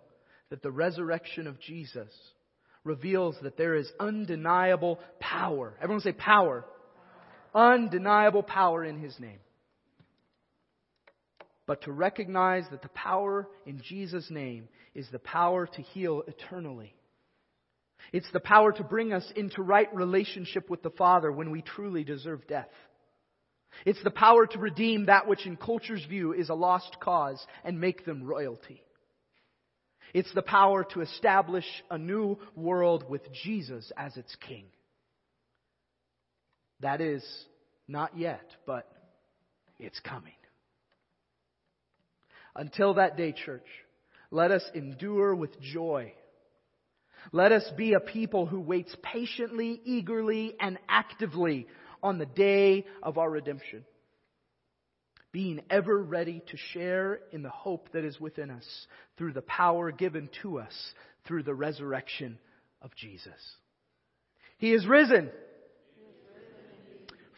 that 0.50 0.62
the 0.62 0.70
resurrection 0.70 1.46
of 1.46 1.60
Jesus 1.60 2.10
reveals 2.84 3.36
that 3.42 3.56
there 3.56 3.74
is 3.74 3.90
undeniable 3.98 4.98
power. 5.18 5.74
Everyone 5.80 6.02
say 6.02 6.12
power. 6.12 6.66
Undeniable 7.54 8.42
power 8.42 8.84
in 8.84 8.98
His 8.98 9.18
name. 9.18 9.38
But 11.66 11.82
to 11.82 11.92
recognize 11.92 12.64
that 12.70 12.82
the 12.82 12.88
power 12.88 13.48
in 13.64 13.80
Jesus' 13.82 14.30
name 14.30 14.68
is 14.94 15.08
the 15.10 15.18
power 15.18 15.66
to 15.66 15.82
heal 15.82 16.22
eternally. 16.26 16.94
It's 18.12 18.30
the 18.32 18.40
power 18.40 18.70
to 18.72 18.84
bring 18.84 19.14
us 19.14 19.24
into 19.34 19.62
right 19.62 19.92
relationship 19.94 20.68
with 20.68 20.82
the 20.82 20.90
Father 20.90 21.32
when 21.32 21.50
we 21.50 21.62
truly 21.62 22.04
deserve 22.04 22.46
death. 22.46 22.68
It's 23.84 24.02
the 24.02 24.10
power 24.10 24.46
to 24.46 24.58
redeem 24.58 25.06
that 25.06 25.26
which 25.26 25.46
in 25.46 25.56
culture's 25.56 26.04
view 26.04 26.32
is 26.32 26.48
a 26.48 26.54
lost 26.54 26.96
cause 27.00 27.44
and 27.64 27.80
make 27.80 28.04
them 28.04 28.24
royalty. 28.24 28.82
It's 30.12 30.32
the 30.32 30.42
power 30.42 30.84
to 30.92 31.00
establish 31.00 31.66
a 31.90 31.98
new 31.98 32.38
world 32.54 33.04
with 33.08 33.22
Jesus 33.44 33.90
as 33.96 34.16
its 34.16 34.34
king. 34.46 34.66
That 36.80 37.00
is 37.00 37.24
not 37.88 38.16
yet, 38.16 38.48
but 38.66 38.88
it's 39.78 39.98
coming. 40.00 40.32
Until 42.54 42.94
that 42.94 43.16
day, 43.16 43.32
church, 43.32 43.66
let 44.30 44.52
us 44.52 44.62
endure 44.74 45.34
with 45.34 45.60
joy. 45.60 46.12
Let 47.32 47.52
us 47.52 47.68
be 47.76 47.94
a 47.94 48.00
people 48.00 48.46
who 48.46 48.60
waits 48.60 48.94
patiently, 49.02 49.80
eagerly, 49.84 50.54
and 50.60 50.78
actively 50.88 51.66
on 52.04 52.18
the 52.18 52.26
day 52.26 52.84
of 53.02 53.18
our 53.18 53.28
redemption. 53.28 53.84
Being 55.32 55.62
ever 55.70 56.00
ready 56.00 56.42
to 56.48 56.56
share 56.72 57.18
in 57.32 57.42
the 57.42 57.50
hope 57.50 57.88
that 57.92 58.04
is 58.04 58.20
within 58.20 58.50
us 58.50 58.86
through 59.16 59.32
the 59.32 59.42
power 59.42 59.90
given 59.90 60.28
to 60.42 60.60
us 60.60 60.72
through 61.26 61.42
the 61.42 61.54
resurrection 61.54 62.38
of 62.82 62.94
Jesus. 62.94 63.32
He 64.58 64.72
is 64.72 64.86
risen. 64.86 65.30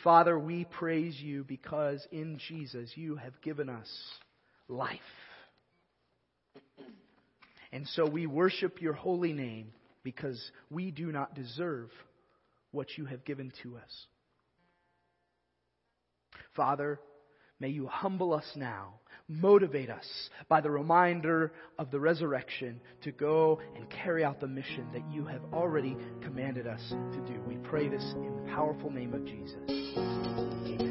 Father, 0.05 0.39
we 0.39 0.64
praise 0.64 1.19
you 1.19 1.45
because 1.45 2.07
in 2.12 2.39
Jesus 2.49 2.91
you 2.97 3.17
have 3.17 3.41
given 3.41 3.71
us 3.71 3.89
life. 4.69 5.01
And 7.73 7.87
so 7.89 8.09
we 8.09 8.27
worship 8.27 8.83
your 8.83 8.93
holy 8.93 9.33
name 9.33 9.73
because 10.03 10.51
we 10.71 10.91
do 10.91 11.12
not 11.12 11.35
deserve 11.35 11.91
what 12.73 12.89
you 12.97 13.07
have 13.07 13.25
given 13.25 13.53
to 13.62 13.77
us. 13.77 14.07
Father, 16.57 16.99
may 17.61 17.69
you 17.69 17.87
humble 17.87 18.33
us 18.33 18.51
now. 18.57 18.95
Motivate 19.29 19.91
us 19.91 20.07
by 20.49 20.61
the 20.61 20.71
reminder 20.71 21.53
of 21.79 21.91
the 21.91 21.99
resurrection 21.99 22.81
to 23.03 23.13
go 23.13 23.61
and 23.75 23.91
carry 23.91 24.25
out 24.25 24.41
the 24.41 24.47
mission 24.47 24.87
that 24.93 25.03
you 25.11 25.25
have 25.27 25.43
already 25.53 25.97
commanded 26.23 26.67
us 26.67 26.83
to 26.91 27.21
do. 27.27 27.41
We 27.47 27.57
pray 27.57 27.89
this 27.89 28.05
in 28.15 28.45
the 28.45 28.53
powerful 28.53 28.91
name 28.91 29.15
of 29.15 29.25
Jesus. 29.25 30.86